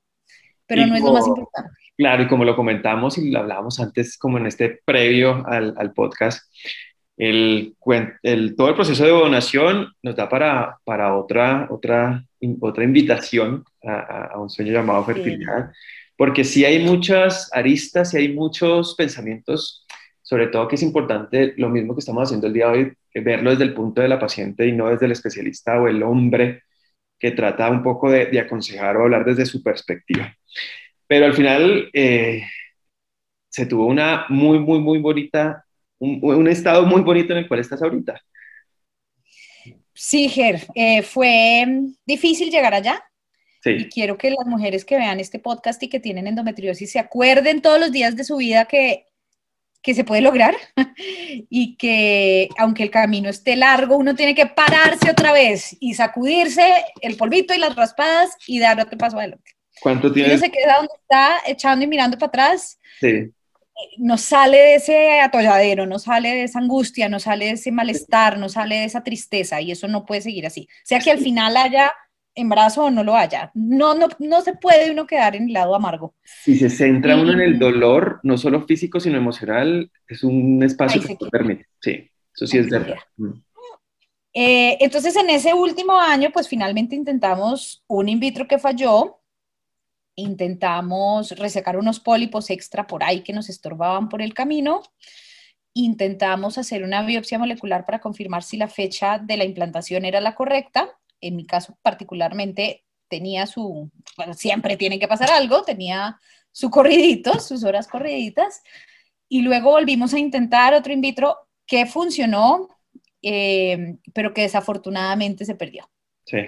pero 0.66 0.86
no 0.88 0.96
es 0.96 1.02
lo 1.02 1.14
más 1.14 1.28
importante. 1.28 1.72
Claro, 1.98 2.24
y 2.24 2.28
como 2.28 2.44
lo 2.44 2.56
comentamos 2.56 3.18
y 3.18 3.32
lo 3.32 3.40
hablábamos 3.40 3.80
antes, 3.80 4.18
como 4.18 4.38
en 4.38 4.48
este 4.48 4.82
previo 4.86 5.46
al, 5.46 5.74
al 5.78 5.94
podcast, 5.94 6.54
el, 7.18 7.76
el, 8.24 8.56
todo 8.56 8.70
el 8.70 8.76
proceso 8.76 9.04
de 9.04 9.12
donación 9.12 9.94
nos 10.04 10.16
da 10.16 10.28
para, 10.28 10.78
para 10.84 11.16
otra, 11.16 11.68
otra, 11.70 12.26
otra 12.62 12.84
invitación 12.84 13.64
a, 13.84 14.34
a, 14.34 14.40
un 14.40 14.50
sueño 14.50 14.74
llamado 14.74 15.06
fertilidad, 15.06 15.72
porque 16.18 16.44
si 16.44 16.66
hay 16.66 16.80
muchas 16.80 17.50
aristas 17.54 18.14
y 18.14 18.18
hay 18.18 18.34
muchos 18.34 18.96
pensamientos, 18.96 19.86
sobre 20.26 20.48
todo 20.48 20.68
que 20.68 20.76
es 20.76 20.82
importante 20.82 21.54
lo 21.58 21.70
mismo 21.70 21.94
que 21.94 22.00
estamos 22.00 22.24
haciendo 22.24 22.48
el 22.48 22.54
día 22.54 22.68
de 22.68 22.72
hoy, 22.72 22.94
verlo 23.24 23.52
desde 23.52 23.64
el 23.64 23.76
punto 23.76 24.02
de 24.02 24.08
la 24.08 24.20
paciente 24.20 24.68
y 24.68 24.72
no 24.72 24.90
desde 24.90 25.06
el 25.06 25.12
especialista 25.12 25.80
o 25.80 25.88
el 25.88 26.02
hombre 26.02 26.64
que 27.20 27.32
trata 27.32 27.70
un 27.70 27.84
poco 27.84 28.10
de, 28.10 28.26
de 28.26 28.40
aconsejar 28.40 28.98
o 28.98 29.04
hablar 29.04 29.24
desde 29.24 29.46
su 29.46 29.62
perspectiva. 29.62 30.36
Pero 31.08 31.28
al 31.28 31.34
final 31.36 31.90
eh, 31.94 32.44
se 33.50 33.68
tuvo 33.68 33.86
una 33.86 34.26
muy, 34.30 34.60
muy, 34.60 34.80
muy 34.80 34.98
bonita 34.98 35.66
un, 36.00 36.48
estado 36.48 36.86
muy 36.86 37.02
bonito 37.02 37.34
en 37.34 37.40
el 37.40 37.48
cual 37.48 37.60
estás 37.60 37.82
ahorita. 37.82 38.22
Sí, 39.94 40.28
Ger, 40.28 40.66
eh, 40.76 41.02
fue 41.04 41.66
difícil 42.06 42.52
llegar 42.52 42.74
allá. 42.74 43.04
Sí. 43.62 43.72
Y 43.72 43.90
quiero 43.90 44.18
que 44.18 44.30
las 44.30 44.46
mujeres 44.46 44.86
que 44.86 44.98
vean 44.98 45.20
este 45.20 45.40
podcast 45.40 45.82
y 45.82 45.90
que 45.90 46.00
tienen 46.00 46.28
endometriosis 46.28 46.92
se 46.92 47.00
acuerden 47.00 47.62
todos 47.62 47.80
los 47.80 47.92
días 47.92 48.16
de 48.16 48.24
su 48.24 48.38
vida 48.38 48.66
que, 48.66 49.06
que 49.86 49.94
se 49.94 50.04
puede 50.04 50.22
lograr 50.22 50.56
y 51.50 51.78
que 51.78 52.50
aunque 52.58 52.82
el 52.82 52.90
camino 52.90 53.30
esté 53.30 53.56
largo, 53.56 53.96
uno 53.96 54.16
tiene 54.16 54.34
que 54.34 54.48
pararse 54.48 55.12
otra 55.12 55.32
vez 55.32 55.78
y 55.80 55.94
sacudirse 55.94 56.84
el 57.02 57.16
polvito 57.16 57.54
y 57.54 57.60
las 57.60 57.76
raspadas 57.76 58.36
y 58.48 58.60
dar 58.60 58.80
otro 58.82 58.98
paso 58.98 59.20
adelante. 59.20 59.52
¿Cuánto 59.80 60.12
tienes? 60.12 60.34
Uno 60.34 60.42
se 60.42 60.52
queda 60.52 60.78
donde 60.78 60.94
está, 61.00 61.38
echando 61.46 61.86
y 61.86 61.88
mirando 61.88 62.18
para 62.18 62.30
atrás. 62.30 62.80
Sí 63.00 63.32
nos 63.98 64.22
sale 64.22 64.58
de 64.58 64.76
ese 64.76 65.20
atolladero, 65.20 65.86
nos 65.86 66.04
sale 66.04 66.30
de 66.30 66.44
esa 66.44 66.60
angustia, 66.60 67.10
nos 67.10 67.24
sale 67.24 67.46
de 67.46 67.52
ese 67.52 67.72
malestar, 67.72 68.38
nos 68.38 68.54
sale 68.54 68.76
de 68.76 68.86
esa 68.86 69.04
tristeza 69.04 69.62
y 69.62 69.72
eso 69.72 69.88
no 69.88 70.06
puede 70.06 70.22
seguir 70.22 70.46
así. 70.46 70.68
Sea 70.84 71.00
que 71.00 71.12
al 71.12 71.18
final 71.18 71.58
haya 71.58 71.94
embarazo 72.36 72.84
o 72.84 72.92
no 72.92 73.04
lo 73.04 73.16
haya. 73.16 73.52
No, 73.54 73.96
no, 73.96 74.08
no 74.20 74.42
se 74.42 74.54
puede 74.54 74.92
uno 74.92 75.08
quedar 75.08 75.36
en 75.36 75.48
el 75.48 75.54
lado 75.54 75.74
amargo. 75.74 76.14
Si 76.24 76.56
se 76.58 76.70
centra 76.70 77.16
uno 77.16 77.32
en 77.32 77.42
el 77.42 77.58
dolor, 77.58 78.20
no 78.24 78.38
solo 78.38 78.66
físico, 78.66 79.00
sino 79.00 79.18
emocional, 79.18 79.90
es 80.08 80.24
un 80.24 80.62
espacio 80.62 81.02
que 81.02 81.16
te 81.16 81.30
permite. 81.30 81.68
Sí, 81.80 82.10
eso 82.36 82.46
sí 82.46 82.58
es 82.58 82.70
verdad. 82.70 82.98
Eh, 84.34 84.78
entonces, 84.82 85.16
en 85.16 85.30
ese 85.30 85.54
último 85.54 85.98
año, 85.98 86.30
pues 86.32 86.50
finalmente 86.50 86.96
intentamos 86.96 87.84
un 87.88 88.10
in 88.10 88.20
vitro 88.20 88.48
que 88.48 88.60
falló, 88.60 89.22
intentamos 90.16 91.32
resecar 91.32 91.78
unos 91.78 92.02
pólipos 92.02 92.50
extra 92.50 92.86
por 92.86 93.04
ahí 93.04 93.22
que 93.22 93.34
nos 93.34 93.50
estorbaban 93.50 94.10
por 94.10 94.22
el 94.22 94.34
camino. 94.34 94.82
Intentamos 95.74 96.58
hacer 96.58 96.84
una 96.84 97.04
biopsia 97.04 97.40
molecular 97.40 97.86
para 97.86 98.00
confirmar 98.00 98.44
si 98.44 98.58
la 98.58 98.68
fecha 98.68 99.20
de 99.20 99.38
la 99.38 99.46
implantación 99.46 100.06
era 100.06 100.22
la 100.22 100.36
correcta. 100.36 100.98
En 101.22 101.36
mi 101.36 101.46
caso 101.46 101.78
particularmente 101.82 102.84
tenía 103.08 103.46
su, 103.48 103.92
bueno, 104.18 104.34
siempre 104.34 104.78
tiene 104.78 105.00
que 105.00 105.08
pasar 105.08 105.32
algo, 105.32 105.64
tenía 105.64 106.20
su 106.52 106.70
corridito, 106.70 107.40
sus 107.40 107.64
horas 107.64 107.88
corriditas. 107.88 108.62
Y 109.28 109.42
luego 109.42 109.72
volvimos 109.72 110.14
a 110.14 110.20
intentar 110.20 110.74
otro 110.74 110.94
in 110.94 111.02
vitro 111.02 111.38
que 111.66 111.86
funcionó, 111.86 112.70
eh, 113.22 113.98
pero 114.14 114.34
que 114.34 114.42
desafortunadamente 114.42 115.46
se 115.46 115.56
perdió. 115.56 115.90
Sí. 116.26 116.40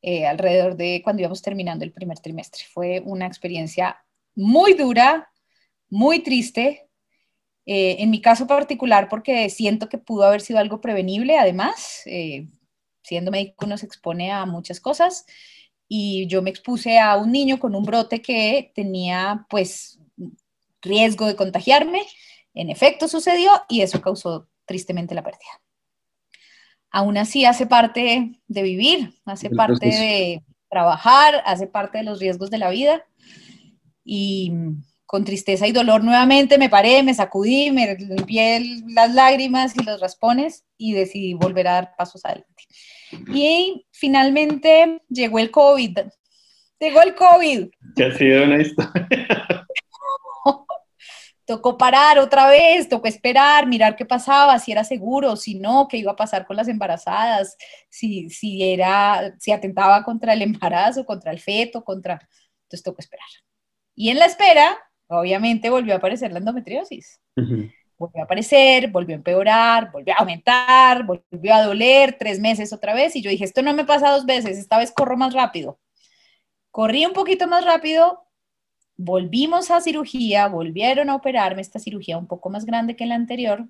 Eh, 0.00 0.26
alrededor 0.26 0.76
de 0.76 1.00
cuando 1.02 1.22
íbamos 1.22 1.42
terminando 1.42 1.84
el 1.84 1.92
primer 1.92 2.18
trimestre. 2.20 2.64
Fue 2.70 3.02
una 3.04 3.26
experiencia 3.26 3.98
muy 4.34 4.74
dura, 4.74 5.30
muy 5.90 6.20
triste, 6.20 6.88
eh, 7.70 7.96
en 8.02 8.10
mi 8.10 8.22
caso 8.22 8.46
particular 8.46 9.08
porque 9.10 9.50
siento 9.50 9.90
que 9.90 9.98
pudo 9.98 10.24
haber 10.24 10.40
sido 10.40 10.58
algo 10.58 10.80
prevenible, 10.80 11.36
además, 11.36 12.02
eh, 12.06 12.46
siendo 13.08 13.30
médico 13.30 13.64
uno 13.64 13.78
se 13.78 13.86
expone 13.86 14.30
a 14.30 14.44
muchas 14.46 14.80
cosas 14.80 15.24
y 15.88 16.26
yo 16.26 16.42
me 16.42 16.50
expuse 16.50 16.98
a 16.98 17.16
un 17.16 17.32
niño 17.32 17.58
con 17.58 17.74
un 17.74 17.84
brote 17.84 18.20
que 18.20 18.72
tenía 18.74 19.46
pues 19.48 19.98
riesgo 20.82 21.26
de 21.26 21.34
contagiarme, 21.34 22.02
en 22.54 22.70
efecto 22.70 23.08
sucedió 23.08 23.50
y 23.68 23.80
eso 23.80 24.00
causó 24.00 24.48
tristemente 24.66 25.14
la 25.14 25.24
pérdida. 25.24 25.62
aún 26.90 27.16
así 27.18 27.44
hace 27.44 27.66
parte 27.66 28.32
de 28.46 28.62
vivir, 28.62 29.14
hace 29.24 29.50
parte 29.50 29.86
de 29.86 30.42
trabajar, 30.70 31.42
hace 31.44 31.66
parte 31.66 31.98
de 31.98 32.04
los 32.04 32.18
riesgos 32.18 32.50
de 32.50 32.58
la 32.58 32.70
vida. 32.70 33.04
Y 34.04 34.52
con 35.06 35.24
tristeza 35.24 35.66
y 35.66 35.72
dolor 35.72 36.04
nuevamente 36.04 36.58
me 36.58 36.68
paré, 36.68 37.02
me 37.02 37.14
sacudí, 37.14 37.70
me 37.70 37.94
limpié 37.96 38.82
las 38.88 39.14
lágrimas 39.14 39.74
y 39.76 39.82
los 39.82 40.00
raspones 40.00 40.64
y 40.76 40.92
decidí 40.92 41.34
volver 41.34 41.68
a 41.68 41.72
dar 41.72 41.96
pasos 41.96 42.24
adelante. 42.24 42.64
Y 43.34 43.86
finalmente 43.92 45.02
llegó 45.08 45.38
el 45.38 45.50
COVID. 45.50 45.98
Llegó 46.80 47.02
el 47.02 47.14
COVID. 47.14 47.68
Que 47.96 48.04
ha 48.04 48.12
sido 48.12 48.44
una 48.44 48.62
historia. 48.62 49.08
tocó 51.48 51.78
parar 51.78 52.18
otra 52.18 52.46
vez, 52.46 52.90
tocó 52.90 53.08
esperar, 53.08 53.66
mirar 53.66 53.96
qué 53.96 54.04
pasaba, 54.04 54.58
si 54.58 54.70
era 54.70 54.84
seguro, 54.84 55.34
si 55.34 55.54
no, 55.54 55.88
qué 55.88 55.96
iba 55.96 56.12
a 56.12 56.16
pasar 56.16 56.46
con 56.46 56.56
las 56.56 56.68
embarazadas, 56.68 57.56
si, 57.88 58.28
si 58.28 58.62
era, 58.62 59.34
si 59.38 59.50
atentaba 59.50 60.04
contra 60.04 60.34
el 60.34 60.42
embarazo, 60.42 61.06
contra 61.06 61.32
el 61.32 61.40
feto, 61.40 61.82
contra... 61.82 62.20
Entonces 62.64 62.82
tocó 62.84 63.00
esperar. 63.00 63.26
Y 63.94 64.10
en 64.10 64.18
la 64.18 64.26
espera, 64.26 64.76
obviamente 65.06 65.70
volvió 65.70 65.94
a 65.94 65.96
aparecer 65.96 66.32
la 66.32 66.38
endometriosis. 66.40 67.18
Volvió 67.98 68.22
a 68.22 68.24
aparecer, 68.24 68.90
volvió 68.90 69.14
a 69.14 69.18
empeorar, 69.18 69.90
volvió 69.90 70.14
a 70.14 70.18
aumentar, 70.18 71.04
volvió 71.04 71.54
a 71.54 71.62
doler 71.62 72.16
tres 72.18 72.38
meses 72.40 72.72
otra 72.72 72.94
vez. 72.94 73.16
Y 73.16 73.22
yo 73.22 73.30
dije, 73.30 73.44
esto 73.44 73.62
no 73.62 73.74
me 73.74 73.84
pasa 73.84 74.10
dos 74.10 74.24
veces, 74.24 74.56
esta 74.56 74.78
vez 74.78 74.92
corro 74.92 75.16
más 75.16 75.34
rápido. 75.34 75.78
Corrí 76.70 77.04
un 77.06 77.12
poquito 77.12 77.48
más 77.48 77.64
rápido, 77.64 78.28
volvimos 78.96 79.70
a 79.70 79.80
cirugía, 79.80 80.48
volvieron 80.48 81.10
a 81.10 81.16
operarme 81.16 81.62
esta 81.62 81.78
cirugía 81.78 82.18
un 82.18 82.26
poco 82.26 82.50
más 82.50 82.66
grande 82.66 82.96
que 82.96 83.06
la 83.06 83.14
anterior, 83.14 83.66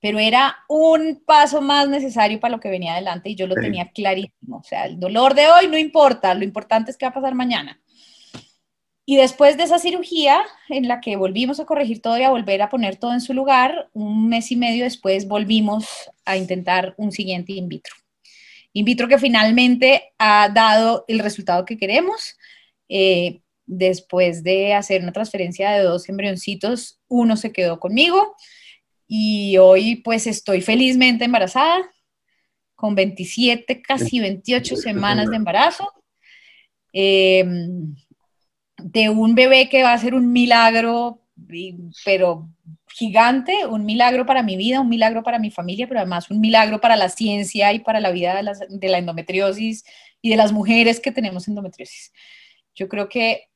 pero 0.00 0.18
era 0.18 0.56
un 0.68 1.22
paso 1.26 1.60
más 1.60 1.88
necesario 1.88 2.40
para 2.40 2.52
lo 2.52 2.60
que 2.60 2.70
venía 2.70 2.92
adelante 2.92 3.30
y 3.30 3.34
yo 3.34 3.46
lo 3.46 3.54
tenía 3.54 3.90
clarísimo. 3.90 4.58
O 4.58 4.62
sea, 4.62 4.86
el 4.86 4.98
dolor 4.98 5.34
de 5.34 5.48
hoy 5.48 5.68
no 5.68 5.76
importa, 5.76 6.34
lo 6.34 6.44
importante 6.44 6.90
es 6.90 6.96
qué 6.96 7.06
va 7.06 7.10
a 7.10 7.14
pasar 7.14 7.34
mañana. 7.34 7.80
Y 9.10 9.16
después 9.16 9.56
de 9.56 9.64
esa 9.64 9.80
cirugía, 9.80 10.46
en 10.68 10.86
la 10.86 11.00
que 11.00 11.16
volvimos 11.16 11.58
a 11.58 11.64
corregir 11.64 12.00
todo 12.00 12.16
y 12.16 12.22
a 12.22 12.30
volver 12.30 12.62
a 12.62 12.68
poner 12.68 12.94
todo 12.94 13.12
en 13.12 13.20
su 13.20 13.34
lugar, 13.34 13.90
un 13.92 14.28
mes 14.28 14.52
y 14.52 14.56
medio 14.56 14.84
después 14.84 15.26
volvimos 15.26 15.84
a 16.24 16.36
intentar 16.36 16.94
un 16.96 17.10
siguiente 17.10 17.54
in 17.54 17.68
vitro. 17.68 17.92
In 18.72 18.84
vitro 18.84 19.08
que 19.08 19.18
finalmente 19.18 20.12
ha 20.16 20.48
dado 20.48 21.04
el 21.08 21.18
resultado 21.18 21.64
que 21.64 21.76
queremos. 21.76 22.36
Eh, 22.88 23.40
después 23.66 24.44
de 24.44 24.74
hacer 24.74 25.02
una 25.02 25.10
transferencia 25.10 25.72
de 25.72 25.82
dos 25.82 26.08
embrioncitos, 26.08 27.00
uno 27.08 27.36
se 27.36 27.50
quedó 27.50 27.80
conmigo 27.80 28.36
y 29.08 29.56
hoy 29.58 29.96
pues 29.96 30.28
estoy 30.28 30.60
felizmente 30.60 31.24
embarazada 31.24 31.90
con 32.76 32.94
27, 32.94 33.82
casi 33.82 34.20
28 34.20 34.76
semanas 34.76 35.28
de 35.30 35.36
embarazo, 35.36 35.92
em, 36.92 37.96
de 38.84 39.08
un 39.08 39.34
bebé 39.34 39.68
que 39.68 39.82
va 39.82 39.92
a 39.92 39.98
ser 39.98 40.14
un 40.14 40.32
milagro, 40.32 41.22
pero 42.04 42.48
gigante, 42.88 43.66
un 43.66 43.84
milagro 43.84 44.26
para 44.26 44.42
mi 44.42 44.56
vida, 44.56 44.80
un 44.80 44.88
milagro 44.88 45.22
para 45.22 45.38
mi 45.38 45.50
familia, 45.50 45.86
pero 45.86 46.00
además 46.00 46.30
un 46.30 46.40
milagro 46.40 46.80
para 46.80 46.96
la 46.96 47.08
ciencia 47.08 47.72
y 47.72 47.80
para 47.80 48.00
la 48.00 48.10
vida 48.10 48.34
de 48.34 48.42
la, 48.42 48.52
de 48.68 48.88
la 48.88 48.98
endometriosis 48.98 49.84
y 50.20 50.30
de 50.30 50.36
las 50.36 50.52
mujeres 50.52 51.00
que 51.00 51.12
tenemos 51.12 51.48
endometriosis. 51.48 52.12
Yo 52.74 52.88
creo 52.88 53.08
que 53.08 53.50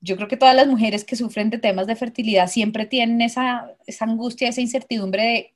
yo 0.00 0.16
creo 0.16 0.28
que 0.28 0.36
todas 0.36 0.54
las 0.54 0.66
mujeres 0.68 1.04
que 1.04 1.16
sufren 1.16 1.50
de 1.50 1.58
temas 1.58 1.86
de 1.86 1.96
fertilidad 1.96 2.48
siempre 2.48 2.86
tienen 2.86 3.20
esa, 3.20 3.74
angustia, 4.00 4.48
esa 4.48 4.60
incertidumbre 4.60 5.54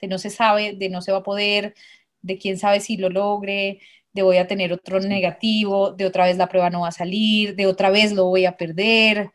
de, 0.00 0.08
no 0.08 0.18
se 0.18 0.30
sabe, 0.30 0.74
de 0.74 0.88
no 0.88 1.02
se 1.02 1.12
va 1.12 1.18
a 1.18 1.22
poder, 1.22 1.74
de 2.22 2.38
quién 2.38 2.58
sabe 2.58 2.80
si 2.80 2.96
lo 2.96 3.10
logre, 3.10 3.80
de 4.14 4.22
voy 4.22 4.38
a 4.38 4.46
tener 4.46 4.72
otro 4.72 5.00
negativo, 5.00 5.90
de 5.92 6.06
otra 6.06 6.26
vez 6.26 6.36
la 6.36 6.48
prueba 6.48 6.70
no 6.70 6.82
va 6.82 6.88
a 6.88 6.92
salir, 6.92 7.56
de 7.56 7.66
otra 7.66 7.90
vez 7.90 8.12
lo 8.12 8.26
voy 8.26 8.46
a 8.46 8.56
perder, 8.56 9.30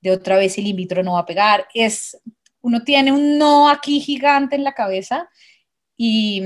de 0.00 0.10
otra 0.12 0.36
vez 0.36 0.58
el 0.58 0.66
in 0.66 0.76
vitro 0.76 1.02
no 1.02 1.14
va 1.14 1.20
a 1.20 1.26
pegar. 1.26 1.66
Es, 1.74 2.20
uno 2.60 2.84
tiene 2.84 3.12
un 3.12 3.38
no 3.38 3.68
aquí 3.68 4.00
gigante 4.00 4.56
en 4.56 4.64
la 4.64 4.74
cabeza 4.74 5.28
y, 5.96 6.42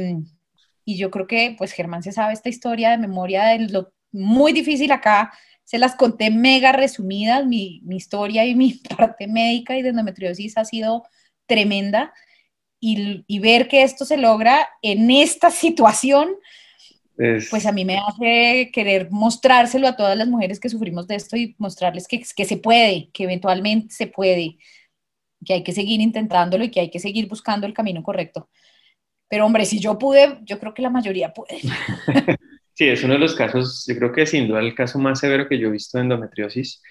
y 0.84 0.96
yo 0.96 1.10
creo 1.10 1.26
que 1.26 1.54
pues 1.58 1.72
Germán 1.72 2.02
se 2.02 2.12
sabe 2.12 2.32
esta 2.32 2.48
historia 2.48 2.90
de 2.90 2.98
memoria 2.98 3.44
de 3.44 3.68
lo 3.68 3.92
muy 4.12 4.52
difícil 4.52 4.92
acá 4.92 5.32
se 5.64 5.78
las 5.78 5.94
conté 5.94 6.30
mega 6.30 6.72
resumidas, 6.72 7.46
mi, 7.46 7.82
historia 7.88 8.44
y 8.44 8.54
mi 8.54 8.74
parte 8.96 9.26
médica 9.26 9.76
y 9.76 9.82
de 9.82 9.90
endometriosis 9.90 10.58
ha 10.58 10.64
sido 10.64 11.04
tremenda. 11.46 12.12
Y, 12.84 13.38
ver 13.38 13.68
que 13.68 13.84
esto 13.84 14.04
se 14.04 14.16
logra 14.16 14.68
en 14.82 15.10
esta 15.10 15.50
situación, 15.50 16.34
pues 17.50 17.66
a 17.66 17.72
mí 17.72 17.84
me 17.84 17.98
hace 17.98 18.70
querer 18.72 19.10
mostrárselo 19.10 19.88
a 19.88 19.96
todas 19.96 20.16
las 20.16 20.28
mujeres 20.28 20.58
que 20.60 20.68
sufrimos 20.68 21.06
de 21.06 21.16
esto 21.16 21.36
y 21.36 21.54
mostrarles 21.58 22.08
que, 22.08 22.22
que 22.34 22.44
se 22.44 22.56
puede, 22.56 23.10
que 23.12 23.24
eventualmente 23.24 23.94
se 23.94 24.06
puede, 24.06 24.58
que 25.44 25.54
hay 25.54 25.62
que 25.62 25.72
seguir 25.72 26.00
intentándolo 26.00 26.64
y 26.64 26.70
que 26.70 26.80
hay 26.80 26.90
que 26.90 26.98
seguir 26.98 27.28
buscando 27.28 27.66
el 27.66 27.74
camino 27.74 28.02
correcto. 28.02 28.48
Pero 29.28 29.46
hombre, 29.46 29.64
si 29.64 29.80
yo 29.80 29.98
pude, 29.98 30.38
yo 30.42 30.58
creo 30.58 30.74
que 30.74 30.82
la 30.82 30.90
mayoría 30.90 31.32
puede. 31.32 31.60
Sí, 32.74 32.88
es 32.88 33.04
uno 33.04 33.12
de 33.12 33.18
los 33.18 33.34
casos, 33.34 33.84
yo 33.86 33.94
creo 33.96 34.12
que 34.12 34.26
sin 34.26 34.48
duda 34.48 34.60
el 34.60 34.74
caso 34.74 34.98
más 34.98 35.20
severo 35.20 35.46
que 35.46 35.58
yo 35.58 35.68
he 35.68 35.72
visto 35.72 35.98
de 35.98 36.04
endometriosis 36.04 36.82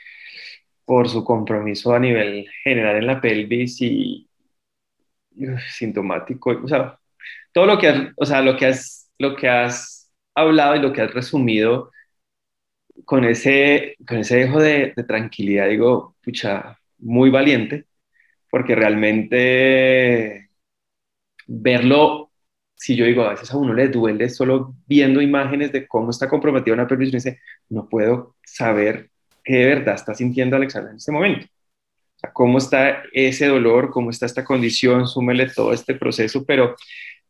por 0.85 1.09
su 1.09 1.23
compromiso 1.23 1.93
a 1.93 1.99
nivel 1.99 2.47
general 2.63 2.97
en 2.97 3.07
la 3.07 3.19
pelvis 3.19 3.81
y 3.81 4.29
sintomático, 5.71 6.51
o 6.63 6.67
sea, 6.67 6.99
todo 7.51 7.65
lo 7.65 7.79
que 7.79 7.87
has, 7.87 8.09
o 8.15 8.25
sea, 8.25 8.41
lo 8.41 8.55
que 8.57 8.67
has, 8.67 9.09
lo 9.17 9.35
que 9.35 9.49
has 9.49 10.00
hablado 10.35 10.75
y 10.75 10.79
lo 10.79 10.93
que 10.93 11.01
has 11.01 11.13
resumido 11.13 11.91
con 13.05 13.23
ese, 13.25 13.95
con 14.07 14.17
ese 14.19 14.37
dejo 14.37 14.59
de, 14.59 14.93
de 14.95 15.03
tranquilidad, 15.03 15.69
digo, 15.69 16.15
pucha, 16.23 16.77
muy 16.99 17.29
valiente, 17.29 17.85
porque 18.49 18.75
realmente 18.75 20.49
verlo 21.47 22.31
si 22.81 22.95
yo 22.95 23.05
digo, 23.05 23.23
a 23.23 23.29
veces 23.31 23.51
a 23.51 23.57
uno 23.57 23.75
le 23.75 23.89
duele 23.89 24.27
solo 24.27 24.73
viendo 24.87 25.21
imágenes 25.21 25.71
de 25.71 25.87
cómo 25.87 26.09
está 26.09 26.27
comprometida 26.27 26.73
una 26.73 26.87
pelvis, 26.87 27.11
dice, 27.11 27.39
no 27.69 27.87
puedo 27.87 28.37
saber 28.43 29.11
qué 29.43 29.53
de 29.57 29.65
verdad 29.67 29.93
está 29.93 30.15
sintiendo 30.15 30.55
Alexandra 30.55 30.89
en 30.89 30.97
este 30.97 31.11
momento. 31.11 31.45
O 31.45 32.19
sea, 32.19 32.33
cómo 32.33 32.57
está 32.57 33.03
ese 33.13 33.45
dolor, 33.45 33.91
cómo 33.91 34.09
está 34.09 34.25
esta 34.25 34.43
condición, 34.43 35.07
súmele 35.07 35.47
todo 35.51 35.73
este 35.73 35.93
proceso, 35.93 36.43
pero 36.43 36.75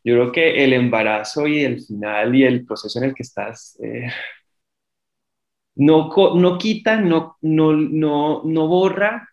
yo 0.04 0.16
creo 0.16 0.32
que 0.32 0.64
el 0.64 0.74
embarazo 0.74 1.48
y 1.48 1.64
el 1.64 1.82
final 1.82 2.36
y 2.36 2.44
el 2.44 2.66
proceso 2.66 3.00
en 3.00 3.06
el 3.06 3.16
que 3.16 3.24
estás 3.24 3.80
eh, 3.84 4.10
no, 5.76 6.10
no 6.36 6.58
quita, 6.58 6.98
no, 7.02 7.38
no, 7.42 7.74
no, 7.74 8.42
no 8.46 8.68
borra 8.68 9.30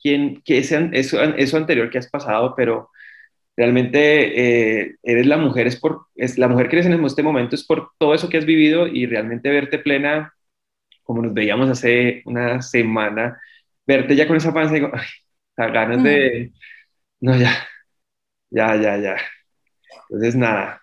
quien, 0.00 0.42
que 0.42 0.58
ese, 0.58 0.90
eso, 0.92 1.22
eso 1.22 1.56
anterior 1.56 1.90
que 1.90 1.98
has 1.98 2.10
pasado, 2.10 2.54
pero 2.56 2.90
realmente 3.56 4.80
eh, 4.82 4.96
eres 5.02 5.26
la 5.26 5.38
mujer, 5.38 5.66
es 5.66 5.80
por, 5.80 6.06
es 6.16 6.38
la 6.38 6.48
mujer 6.48 6.68
que 6.68 6.76
eres 6.76 6.86
en 6.86 7.04
este 7.04 7.22
momento 7.22 7.56
es 7.56 7.64
por 7.66 7.92
todo 7.98 8.14
eso 8.14 8.28
que 8.28 8.38
has 8.38 8.46
vivido 8.46 8.86
y 8.88 9.06
realmente 9.06 9.50
verte 9.50 9.78
plena, 9.78 10.34
como 11.04 11.22
nos 11.22 11.34
veíamos 11.34 11.70
hace 11.70 12.22
una 12.26 12.62
semana, 12.62 13.40
verte 13.86 14.16
ya 14.16 14.28
con 14.28 14.36
esa 14.36 14.54
panza, 14.54 14.74
digo, 14.74 14.90
ay, 14.94 15.06
ganas 15.72 16.02
de, 16.02 16.52
no, 17.20 17.36
ya, 17.38 17.66
ya, 18.50 18.76
ya, 18.76 18.98
ya. 18.98 19.16
Entonces, 20.08 20.34
nada, 20.34 20.82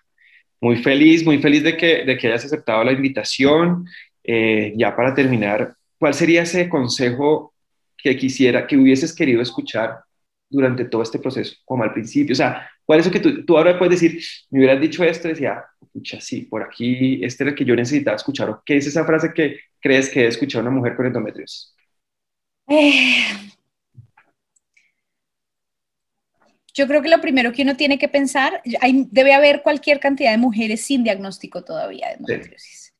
muy 0.60 0.76
feliz, 0.82 1.24
muy 1.24 1.38
feliz 1.38 1.62
de 1.62 1.76
que, 1.76 2.04
de 2.04 2.16
que 2.18 2.28
hayas 2.28 2.44
aceptado 2.44 2.84
la 2.84 2.92
invitación. 2.92 3.86
Eh, 4.22 4.74
ya 4.76 4.94
para 4.94 5.14
terminar, 5.14 5.74
¿cuál 5.98 6.14
sería 6.14 6.42
ese 6.42 6.68
consejo 6.68 7.54
que 7.96 8.16
quisiera, 8.16 8.66
que 8.66 8.76
hubieses 8.76 9.14
querido 9.14 9.40
escuchar 9.40 10.00
durante 10.48 10.84
todo 10.84 11.02
este 11.02 11.18
proceso, 11.18 11.56
como 11.64 11.84
al 11.84 11.92
principio? 11.92 12.32
O 12.32 12.36
sea, 12.36 12.70
¿cuál 12.84 13.00
es 13.00 13.06
eso 13.06 13.12
que 13.12 13.20
tú, 13.20 13.44
tú 13.44 13.56
ahora 13.56 13.78
puedes 13.78 14.00
decir, 14.00 14.22
me 14.50 14.60
hubieras 14.60 14.80
dicho 14.80 15.02
esto, 15.04 15.28
decía, 15.28 15.64
escucha, 15.80 16.20
sí, 16.20 16.42
por 16.42 16.62
aquí, 16.62 17.24
este 17.24 17.44
era 17.44 17.50
el 17.50 17.56
que 17.56 17.64
yo 17.64 17.74
necesitaba 17.74 18.16
escuchar, 18.16 18.60
qué 18.64 18.76
es 18.76 18.86
esa 18.86 19.04
frase 19.04 19.32
que 19.34 19.58
crees 19.80 20.10
que 20.10 20.20
debe 20.20 20.30
escuchar 20.30 20.62
una 20.62 20.70
mujer 20.70 20.96
con 20.96 21.06
endometriosis? 21.06 21.74
Eh, 22.68 23.24
yo 26.80 26.86
creo 26.88 27.02
que 27.02 27.08
lo 27.08 27.20
primero 27.20 27.52
que 27.52 27.62
uno 27.62 27.76
tiene 27.76 27.98
que 27.98 28.08
pensar, 28.08 28.62
hay, 28.80 29.06
debe 29.10 29.34
haber 29.34 29.62
cualquier 29.62 30.00
cantidad 30.00 30.30
de 30.30 30.38
mujeres 30.38 30.84
sin 30.84 31.04
diagnóstico 31.04 31.62
todavía 31.62 32.08
de 32.08 32.14
endometriosis, 32.14 32.94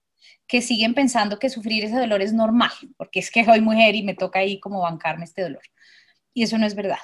que 0.46 0.62
siguen 0.62 0.94
pensando 0.94 1.38
que 1.38 1.50
sufrir 1.50 1.84
ese 1.84 1.96
dolor 1.96 2.22
es 2.22 2.32
normal, 2.32 2.72
porque 2.96 3.20
es 3.20 3.30
que 3.30 3.44
soy 3.44 3.60
mujer 3.60 3.94
y 3.94 4.02
me 4.02 4.14
toca 4.14 4.40
ahí 4.40 4.60
como 4.60 4.80
bancarme 4.80 5.24
este 5.24 5.42
dolor. 5.42 5.62
Y 6.32 6.44
eso 6.44 6.58
no 6.58 6.66
es 6.66 6.74
verdad 6.74 6.98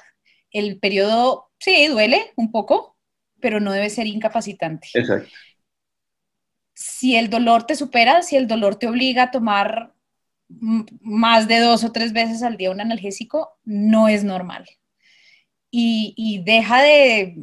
el 0.51 0.79
periodo, 0.79 1.51
sí, 1.59 1.87
duele 1.87 2.33
un 2.35 2.51
poco, 2.51 2.97
pero 3.39 3.59
no 3.59 3.71
debe 3.71 3.89
ser 3.89 4.07
incapacitante. 4.07 4.87
Exacto. 4.93 5.29
Si 6.73 7.15
el 7.15 7.29
dolor 7.29 7.65
te 7.65 7.75
supera, 7.75 8.21
si 8.21 8.35
el 8.35 8.47
dolor 8.47 8.75
te 8.75 8.87
obliga 8.87 9.23
a 9.23 9.31
tomar 9.31 9.93
más 10.49 11.47
de 11.47 11.59
dos 11.59 11.83
o 11.83 11.91
tres 11.91 12.13
veces 12.13 12.43
al 12.43 12.57
día 12.57 12.71
un 12.71 12.81
analgésico, 12.81 13.59
no 13.63 14.07
es 14.07 14.23
normal. 14.23 14.67
Y, 15.69 16.41
deja 16.45 16.81
de, 16.81 17.35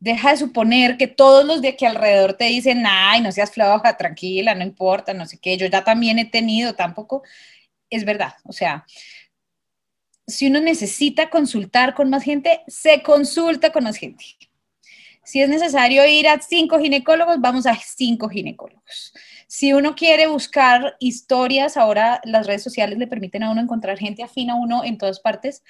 Deja 0.00 0.30
de 0.30 0.36
suponer 0.36 0.96
que 0.96 1.08
todos 1.08 1.44
los 1.44 1.60
de 1.60 1.68
aquí 1.70 1.84
alrededor 1.84 2.34
te 2.34 2.44
dicen, 2.44 2.84
ay, 2.86 3.20
no 3.20 3.32
seas 3.32 3.50
floja, 3.50 3.96
tranquila, 3.96 4.54
no 4.54 4.62
importa, 4.62 5.12
no 5.12 5.26
sé 5.26 5.38
qué, 5.38 5.56
yo 5.56 5.66
ya 5.66 5.82
también 5.82 6.20
he 6.20 6.24
tenido, 6.24 6.74
tampoco. 6.74 7.24
Es 7.90 8.04
verdad, 8.04 8.34
o 8.44 8.52
sea, 8.52 8.86
si 10.28 10.46
uno 10.46 10.60
necesita 10.60 11.30
consultar 11.30 11.94
con 11.94 12.10
más 12.10 12.22
gente, 12.22 12.62
se 12.68 13.02
consulta 13.02 13.72
con 13.72 13.84
más 13.84 13.96
gente. 13.96 14.24
Si 15.24 15.42
es 15.42 15.48
necesario 15.48 16.06
ir 16.06 16.26
a 16.28 16.40
cinco 16.40 16.78
ginecólogos, 16.78 17.40
vamos 17.40 17.66
a 17.66 17.74
cinco 17.74 18.28
ginecólogos. 18.30 19.12
Si 19.46 19.74
uno 19.74 19.94
quiere 19.94 20.26
buscar 20.26 20.96
historias, 21.00 21.76
ahora 21.76 22.20
las 22.24 22.46
redes 22.46 22.62
sociales 22.62 22.98
le 22.98 23.06
permiten 23.06 23.42
a 23.42 23.50
uno 23.50 23.60
encontrar 23.60 23.98
gente 23.98 24.22
afín 24.22 24.48
a 24.48 24.54
uno 24.54 24.84
en 24.84 24.96
todas 24.96 25.20
partes. 25.20 25.62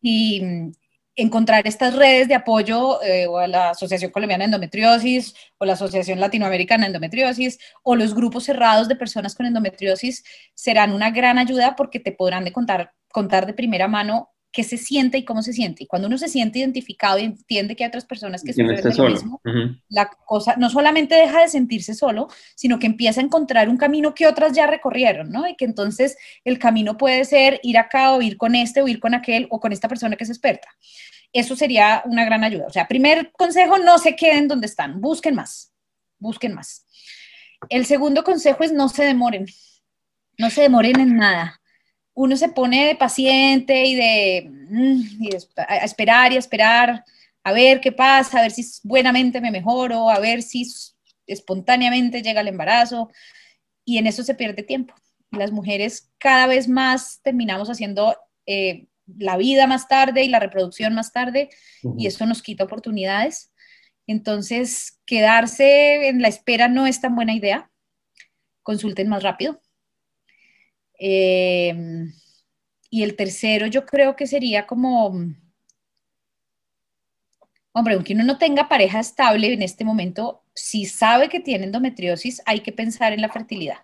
Y, 0.00 0.72
encontrar 1.14 1.66
estas 1.66 1.94
redes 1.94 2.26
de 2.26 2.34
apoyo 2.34 3.02
eh, 3.02 3.26
o 3.26 3.36
a 3.36 3.46
la 3.46 3.70
Asociación 3.70 4.10
Colombiana 4.10 4.44
de 4.44 4.46
Endometriosis 4.46 5.34
o 5.58 5.66
la 5.66 5.74
Asociación 5.74 6.18
Latinoamericana 6.20 6.84
de 6.84 6.86
Endometriosis 6.86 7.58
o 7.82 7.96
los 7.96 8.14
grupos 8.14 8.44
cerrados 8.44 8.88
de 8.88 8.96
personas 8.96 9.34
con 9.34 9.44
endometriosis 9.44 10.24
serán 10.54 10.90
una 10.92 11.10
gran 11.10 11.36
ayuda 11.36 11.76
porque 11.76 12.00
te 12.00 12.12
podrán 12.12 12.44
de 12.44 12.52
contar, 12.52 12.94
contar 13.12 13.46
de 13.46 13.52
primera 13.52 13.88
mano 13.88 14.31
qué 14.52 14.62
se 14.62 14.76
siente 14.76 15.16
y 15.18 15.24
cómo 15.24 15.42
se 15.42 15.52
siente. 15.52 15.84
Y 15.84 15.86
cuando 15.86 16.08
uno 16.08 16.18
se 16.18 16.28
siente 16.28 16.58
identificado 16.58 17.18
y 17.18 17.24
entiende 17.24 17.74
que 17.74 17.84
hay 17.84 17.88
otras 17.88 18.04
personas 18.04 18.42
que 18.42 18.52
sufren 18.52 18.76
de 18.82 18.94
lo 18.94 19.08
mismo, 19.08 19.40
la 19.88 20.10
cosa 20.26 20.56
no 20.56 20.68
solamente 20.68 21.14
deja 21.14 21.40
de 21.40 21.48
sentirse 21.48 21.94
solo, 21.94 22.28
sino 22.54 22.78
que 22.78 22.86
empieza 22.86 23.20
a 23.20 23.24
encontrar 23.24 23.70
un 23.70 23.78
camino 23.78 24.14
que 24.14 24.26
otras 24.26 24.52
ya 24.52 24.66
recorrieron, 24.66 25.30
¿no? 25.30 25.48
Y 25.48 25.56
que 25.56 25.64
entonces 25.64 26.16
el 26.44 26.58
camino 26.58 26.98
puede 26.98 27.24
ser 27.24 27.60
ir 27.62 27.78
acá 27.78 28.12
o 28.12 28.20
ir 28.20 28.36
con 28.36 28.54
este 28.54 28.82
o 28.82 28.88
ir 28.88 29.00
con 29.00 29.14
aquel 29.14 29.46
o 29.50 29.58
con 29.58 29.72
esta 29.72 29.88
persona 29.88 30.16
que 30.16 30.24
es 30.24 30.30
experta. 30.30 30.68
Eso 31.32 31.56
sería 31.56 32.02
una 32.04 32.26
gran 32.26 32.44
ayuda. 32.44 32.66
O 32.66 32.70
sea, 32.70 32.86
primer 32.86 33.32
consejo, 33.32 33.78
no 33.78 33.96
se 33.96 34.14
queden 34.14 34.48
donde 34.48 34.66
están, 34.66 35.00
busquen 35.00 35.34
más, 35.34 35.72
busquen 36.18 36.54
más. 36.54 36.86
El 37.70 37.86
segundo 37.86 38.22
consejo 38.22 38.64
es 38.64 38.72
no 38.72 38.90
se 38.90 39.04
demoren, 39.04 39.46
no 40.36 40.50
se 40.50 40.60
demoren 40.60 41.00
en 41.00 41.16
nada 41.16 41.61
uno 42.14 42.36
se 42.36 42.48
pone 42.48 42.86
de 42.86 42.96
paciente 42.96 43.84
y 43.84 43.94
de, 43.94 44.50
mm, 44.50 45.26
a 45.56 45.76
esperar 45.78 46.32
y 46.32 46.36
a 46.36 46.38
esperar, 46.38 47.04
a 47.44 47.52
ver 47.52 47.80
qué 47.80 47.92
pasa, 47.92 48.38
a 48.38 48.42
ver 48.42 48.52
si 48.52 48.64
buenamente 48.82 49.40
me 49.40 49.50
mejoro, 49.50 50.10
a 50.10 50.20
ver 50.20 50.42
si 50.42 50.66
espontáneamente 51.26 52.22
llega 52.22 52.40
el 52.40 52.48
embarazo, 52.48 53.10
y 53.84 53.98
en 53.98 54.06
eso 54.06 54.22
se 54.22 54.34
pierde 54.34 54.62
tiempo. 54.62 54.94
Las 55.30 55.50
mujeres 55.50 56.10
cada 56.18 56.46
vez 56.46 56.68
más 56.68 57.20
terminamos 57.22 57.68
haciendo 57.68 58.16
eh, 58.46 58.86
la 59.06 59.36
vida 59.36 59.66
más 59.66 59.88
tarde 59.88 60.22
y 60.24 60.28
la 60.28 60.38
reproducción 60.38 60.94
más 60.94 61.12
tarde, 61.12 61.50
y 61.98 62.06
eso 62.06 62.26
nos 62.26 62.42
quita 62.42 62.64
oportunidades. 62.64 63.52
Entonces, 64.06 65.00
quedarse 65.06 66.08
en 66.08 66.22
la 66.22 66.28
espera 66.28 66.68
no 66.68 66.86
es 66.86 67.00
tan 67.00 67.14
buena 67.14 67.34
idea. 67.34 67.70
Consulten 68.62 69.08
más 69.08 69.22
rápido. 69.22 69.60
Em, 70.98 72.12
y 72.90 73.02
el 73.02 73.16
tercero 73.16 73.66
yo 73.66 73.86
creo 73.86 74.16
que 74.16 74.26
sería 74.26 74.66
como, 74.66 75.06
hombre, 77.72 77.94
aunque 77.94 78.14
uno 78.14 78.24
no 78.24 78.38
tenga 78.38 78.68
pareja 78.68 79.00
estable 79.00 79.52
en 79.52 79.62
este 79.62 79.84
momento, 79.84 80.42
si 80.54 80.84
sabe 80.84 81.28
que 81.28 81.40
tiene 81.40 81.64
endometriosis, 81.64 82.42
hay 82.46 82.60
que 82.60 82.72
pensar 82.72 83.12
en 83.12 83.22
la 83.22 83.30
fertilidad. 83.30 83.78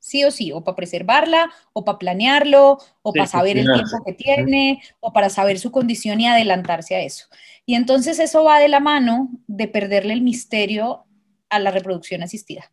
Sí 0.00 0.24
o 0.24 0.30
sí, 0.30 0.50
o 0.50 0.64
para 0.64 0.76
preservarla, 0.76 1.50
o 1.72 1.84
para 1.84 1.98
planearlo, 1.98 2.78
o 3.02 3.12
para 3.12 3.26
saber 3.26 3.58
el 3.58 3.66
tiempo 3.66 4.02
que 4.04 4.14
tiene, 4.14 4.82
o 4.98 5.12
para 5.12 5.28
saber 5.28 5.58
su 5.58 5.70
condición 5.70 6.20
y 6.20 6.26
adelantarse 6.26 6.96
a 6.96 7.02
eso. 7.02 7.26
Y 7.66 7.74
entonces 7.74 8.18
eso 8.18 8.42
va 8.42 8.58
de 8.58 8.68
la 8.68 8.80
mano 8.80 9.28
de 9.46 9.68
perderle 9.68 10.14
el 10.14 10.22
misterio 10.22 11.04
a 11.50 11.58
la 11.58 11.70
reproducción 11.70 12.22
asistida 12.22 12.72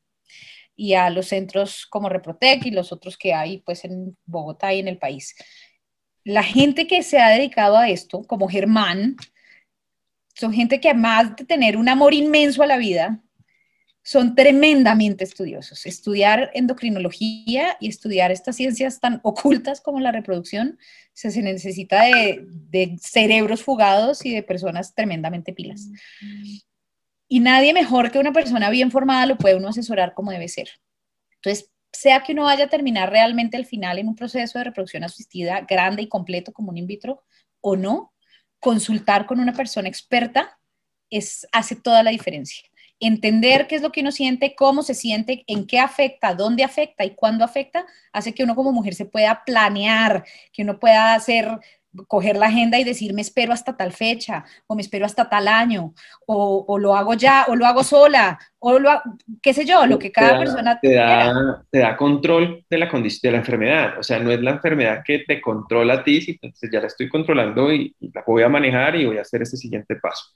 y 0.78 0.94
a 0.94 1.10
los 1.10 1.28
centros 1.28 1.86
como 1.88 2.08
Reprotec 2.08 2.66
y 2.66 2.72
los 2.72 2.94
otros 2.94 3.18
que 3.18 3.34
hay 3.34 3.58
pues 3.66 3.84
en 3.84 4.16
Bogotá 4.26 4.74
y 4.74 4.80
en 4.80 4.88
el 4.88 5.00
país. 5.00 5.36
La 6.24 6.44
gente 6.44 6.88
que 6.88 7.04
se 7.04 7.20
ha 7.20 7.30
dedicado 7.30 7.78
a 7.78 7.90
esto, 7.90 8.22
como 8.24 8.48
Germán, 8.48 9.18
son 10.36 10.54
gente 10.54 10.80
que 10.80 10.90
además 10.90 11.36
de 11.36 11.46
tener 11.46 11.76
un 11.76 11.90
amor 11.90 12.14
inmenso 12.14 12.62
a 12.62 12.68
la 12.68 12.78
vida, 12.78 13.22
son 14.04 14.36
tremendamente 14.36 15.26
estudiosos. 15.26 15.86
Estudiar 15.86 16.50
endocrinología 16.54 17.76
y 17.82 17.90
estudiar 17.90 18.32
estas 18.32 18.56
ciencias 18.56 19.02
tan 19.02 19.20
ocultas 19.24 19.82
como 19.82 20.00
la 20.00 20.14
reproducción, 20.14 20.80
se, 21.12 21.32
se 21.32 21.42
necesita 21.42 22.04
de, 22.04 22.46
de, 22.70 22.98
cerebros 23.02 23.64
fugados 23.64 24.26
y 24.26 24.34
de 24.34 24.44
personas 24.44 24.96
tremendamente 24.96 25.52
pilas. 25.52 25.90
Y 27.28 27.40
nadie 27.40 27.74
mejor 27.74 28.12
que 28.12 28.20
una 28.20 28.32
persona 28.32 28.70
bien 28.70 28.92
formada 28.92 29.26
lo 29.26 29.38
puede 29.38 29.56
uno 29.56 29.70
asesorar 29.70 30.14
como 30.14 30.32
debe 30.32 30.48
ser. 30.48 30.70
Entonces, 31.36 31.72
sea 31.92 32.24
que 32.24 32.34
uno 32.34 32.44
vaya 32.44 32.66
a 32.66 32.70
terminar 32.70 33.10
realmente 33.10 33.58
al 33.58 33.66
final 33.66 34.00
en 34.00 34.08
un 34.08 34.16
proceso 34.16 34.58
de 34.58 34.66
reproducción 34.66 35.04
asistida 35.04 35.62
grande 35.62 36.04
y 36.04 36.08
completo 36.08 36.54
como 36.54 36.70
un 36.70 36.78
in 36.78 36.88
vitro 36.88 37.24
o 37.62 37.76
no, 37.76 38.14
consultar 38.60 39.26
con 39.26 39.40
una 39.40 39.54
persona 39.54 39.88
experta 39.88 40.60
es, 41.10 41.48
hace 41.52 41.76
toda 41.76 42.04
la 42.04 42.12
diferencia. 42.12 42.64
Entender 43.00 43.68
qué 43.68 43.76
es 43.76 43.82
lo 43.82 43.92
que 43.92 44.02
uno 44.02 44.12
siente, 44.12 44.56
cómo 44.56 44.82
se 44.82 44.96
siente, 44.96 45.44
en 45.48 45.68
qué 45.68 45.80
afecta, 45.80 46.34
dónde 46.34 46.64
afecta 46.64 47.06
y 47.06 47.16
cuándo 47.16 47.46
afecta, 47.46 47.86
hace 48.12 48.34
que 48.34 48.44
uno 48.44 48.56
como 48.56 48.72
mujer 48.72 48.96
se 48.96 49.06
pueda 49.06 49.44
planear, 49.46 50.26
que 50.52 50.64
uno 50.64 50.80
pueda 50.80 51.14
hacer 51.14 51.48
coger 52.08 52.38
la 52.38 52.48
agenda 52.48 52.78
y 52.80 52.84
decir 52.84 53.14
me 53.14 53.22
espero 53.22 53.54
hasta 53.54 53.76
tal 53.76 53.92
fecha 53.92 54.46
o 54.68 54.76
me 54.76 54.82
espero 54.82 55.06
hasta 55.06 55.30
tal 55.30 55.48
año 55.48 55.94
o, 56.26 56.78
lo 56.80 56.96
hago 56.96 57.14
ya 57.14 57.46
o 57.48 57.56
lo 57.56 57.66
hago 57.66 57.84
sola 57.84 58.38
o 58.60 58.80
lo 58.80 58.90
qué 59.42 59.54
sé 59.54 59.66
yo, 59.66 59.86
lo 59.86 59.98
que 59.98 60.12
cada 60.12 60.40
persona 60.40 60.80
te 60.80 60.94
da, 60.94 61.64
te 61.72 61.80
da 61.80 61.98
control 61.98 62.66
de 62.70 62.78
la 62.78 62.90
condición 62.90 63.22
de 63.24 63.32
la 63.32 63.38
enfermedad, 63.38 64.00
o 64.00 64.04
sea, 64.04 64.20
no 64.20 64.32
es 64.32 64.42
la 64.42 64.52
enfermedad 64.52 65.04
que 65.06 65.20
te 65.20 65.42
controla 65.42 65.96
a 65.96 66.04
ti, 66.04 66.24
entonces 66.28 66.70
ya 66.72 66.82
la 66.82 66.88
estoy 66.88 67.10
controlando 67.10 67.72
y, 67.72 67.96
y 68.00 68.12
la 68.14 68.24
voy 68.26 68.44
a 68.44 68.50
manejar 68.50 68.96
y 68.96 69.06
voy 69.06 69.18
a 69.18 69.22
hacer 69.22 69.42
ese 69.42 69.58
siguiente 69.58 69.96
paso. 69.96 70.36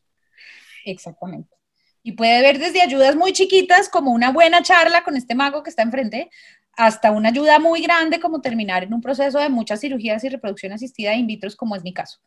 Exactamente. 0.85 1.55
Y 2.03 2.13
puede 2.13 2.41
ver 2.41 2.57
desde 2.57 2.81
ayudas 2.81 3.15
muy 3.15 3.31
chiquitas 3.31 3.87
como 3.87 4.11
una 4.11 4.31
buena 4.31 4.63
charla 4.63 5.03
con 5.03 5.15
este 5.17 5.35
mago 5.35 5.61
que 5.61 5.69
está 5.69 5.83
enfrente, 5.83 6.29
hasta 6.77 7.11
una 7.11 7.29
ayuda 7.29 7.59
muy 7.59 7.81
grande 7.81 8.19
como 8.19 8.41
terminar 8.41 8.83
en 8.83 8.93
un 8.93 9.01
proceso 9.01 9.39
de 9.39 9.49
muchas 9.49 9.81
cirugías 9.81 10.23
y 10.23 10.29
reproducción 10.29 10.73
asistida 10.73 11.15
in 11.15 11.27
vitro, 11.27 11.49
como 11.57 11.75
es 11.75 11.83
mi 11.83 11.93
caso. 11.93 12.19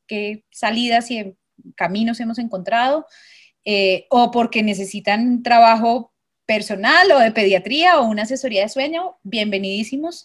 salidas 0.51 1.11
y 1.11 1.35
caminos 1.75 2.21
hemos 2.21 2.39
encontrado, 2.39 3.07
eh, 3.65 4.07
o 4.11 4.31
porque 4.31 4.63
necesitan 4.63 5.43
trabajo 5.43 6.13
personal 6.49 7.13
o 7.13 7.19
de 7.19 7.31
pediatría 7.31 8.01
o 8.01 8.07
una 8.07 8.23
asesoría 8.23 8.63
de 8.63 8.71
sueño, 8.71 9.19
bienvenidísimos. 9.23 10.25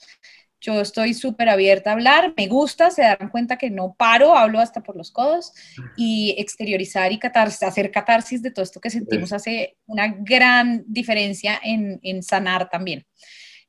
Yo 0.62 0.80
estoy 0.80 1.14
súper 1.14 1.50
abierta 1.50 1.90
a 1.90 1.94
hablar, 1.94 2.34
me 2.38 2.48
gusta, 2.48 2.92
se 2.92 3.02
dan 3.02 3.28
cuenta 3.30 3.58
que 3.58 3.70
no 3.70 3.94
paro, 3.94 4.34
hablo 4.34 4.62
hasta 4.62 4.82
por 4.82 4.96
los 4.96 5.12
codos 5.12 5.52
y 5.98 6.34
exteriorizar 6.38 7.12
y 7.12 7.20
hacer 7.22 7.92
catarsis 7.92 8.42
de 8.42 8.52
todo 8.52 8.64
esto 8.64 8.80
que 8.80 8.90
sentimos 8.90 9.34
hace 9.34 9.76
una 9.86 10.08
gran 10.08 10.86
diferencia 10.88 11.60
en, 11.62 12.24
sanar 12.24 12.70
también. 12.70 13.06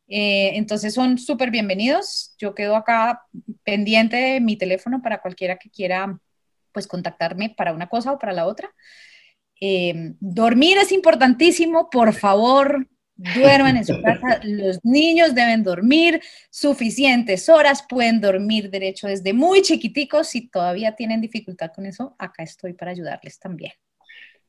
Eh, 0.06 0.52
entonces 0.54 0.94
son 0.94 1.18
súper 1.18 1.50
bienvenidos. 1.50 2.36
Yo 2.38 2.54
quedo 2.54 2.76
acá 2.76 3.22
pendiente 3.64 4.16
de 4.16 4.40
mi 4.40 4.56
teléfono 4.56 5.02
para 5.02 5.20
cualquiera 5.20 5.56
que 5.56 5.70
quiera 5.70 6.20
pues 6.70 6.86
contactarme 6.86 7.50
para 7.50 7.72
una 7.72 7.88
cosa 7.88 8.12
o 8.12 8.18
para 8.20 8.32
la 8.32 8.46
otra. 8.46 8.72
Eh, 9.66 10.12
dormir 10.20 10.76
es 10.76 10.92
importantísimo, 10.92 11.88
por 11.88 12.12
favor, 12.12 12.86
duerman 13.16 13.78
en 13.78 13.86
su 13.86 13.98
casa. 14.02 14.38
Los 14.44 14.78
niños 14.84 15.34
deben 15.34 15.62
dormir 15.62 16.20
suficientes 16.50 17.48
horas, 17.48 17.82
pueden 17.88 18.20
dormir 18.20 18.68
derecho 18.68 19.06
desde 19.06 19.32
muy 19.32 19.62
chiquiticos. 19.62 20.28
Si 20.28 20.50
todavía 20.50 20.94
tienen 20.94 21.22
dificultad 21.22 21.70
con 21.74 21.86
eso, 21.86 22.14
acá 22.18 22.42
estoy 22.42 22.74
para 22.74 22.90
ayudarles 22.90 23.38
también. 23.38 23.72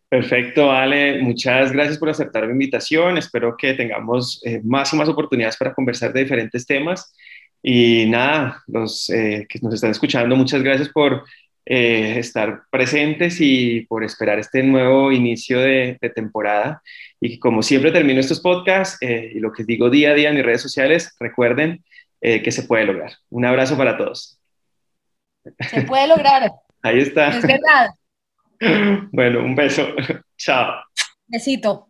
Perfecto, 0.10 0.70
Ale. 0.70 1.22
Muchas 1.22 1.72
gracias 1.72 1.98
por 1.98 2.10
aceptar 2.10 2.46
mi 2.46 2.52
invitación. 2.52 3.18
Espero 3.18 3.56
que 3.58 3.74
tengamos 3.74 4.42
eh, 4.44 4.60
más 4.66 4.92
y 4.92 4.98
más 4.98 5.08
oportunidades 5.08 5.56
para 5.56 5.74
conversar 5.74 6.12
de 6.12 6.24
diferentes 6.24 6.66
temas. 6.66 7.16
Y 7.64 8.06
nada, 8.08 8.62
los 8.68 9.10
eh, 9.12 9.48
que 9.48 9.60
nos 9.62 9.76
están 9.76 9.92
escuchando, 9.92 10.36
muchas 10.36 10.62
gracias 10.62 10.90
por 10.90 11.24
eh, 11.66 12.20
estar 12.20 12.64
presentes 12.70 13.38
y 13.40 13.82
por 13.82 14.04
esperar 14.04 14.38
este 14.38 14.62
nuevo 14.62 15.12
inicio 15.12 15.60
de, 15.60 15.98
temporada. 16.14 16.82
Y 17.20 17.40
como 17.40 17.64
siempre 17.64 17.92
termino 17.92 18.20
estos 18.20 18.40
podcasts 18.40 18.98
eh, 19.02 19.32
y 19.34 19.40
lo 19.40 19.52
que 19.52 19.64
digo 19.64 19.90
día 19.90 20.12
a 20.12 20.14
día 20.14 20.30
en 20.30 20.36
mis 20.36 20.46
redes 20.46 20.62
sociales, 20.62 21.16
recuerden 21.20 21.84
eh, 22.22 22.44
que 22.44 22.52
se 22.52 22.64
puede 22.64 22.86
lograr. 22.86 23.14
Un 23.30 23.46
abrazo 23.46 23.76
para 23.78 23.98
todos. 23.98 24.40
Se 25.70 25.82
puede 25.84 26.08
lograr. 26.08 26.52
Ahí 26.82 27.00
está. 27.00 27.30
Es 27.30 27.46
verdad. 27.46 27.90
Bueno, 29.12 29.44
un 29.44 29.54
beso. 29.54 29.86
Chao. 30.38 30.82
Besito. 31.28 31.90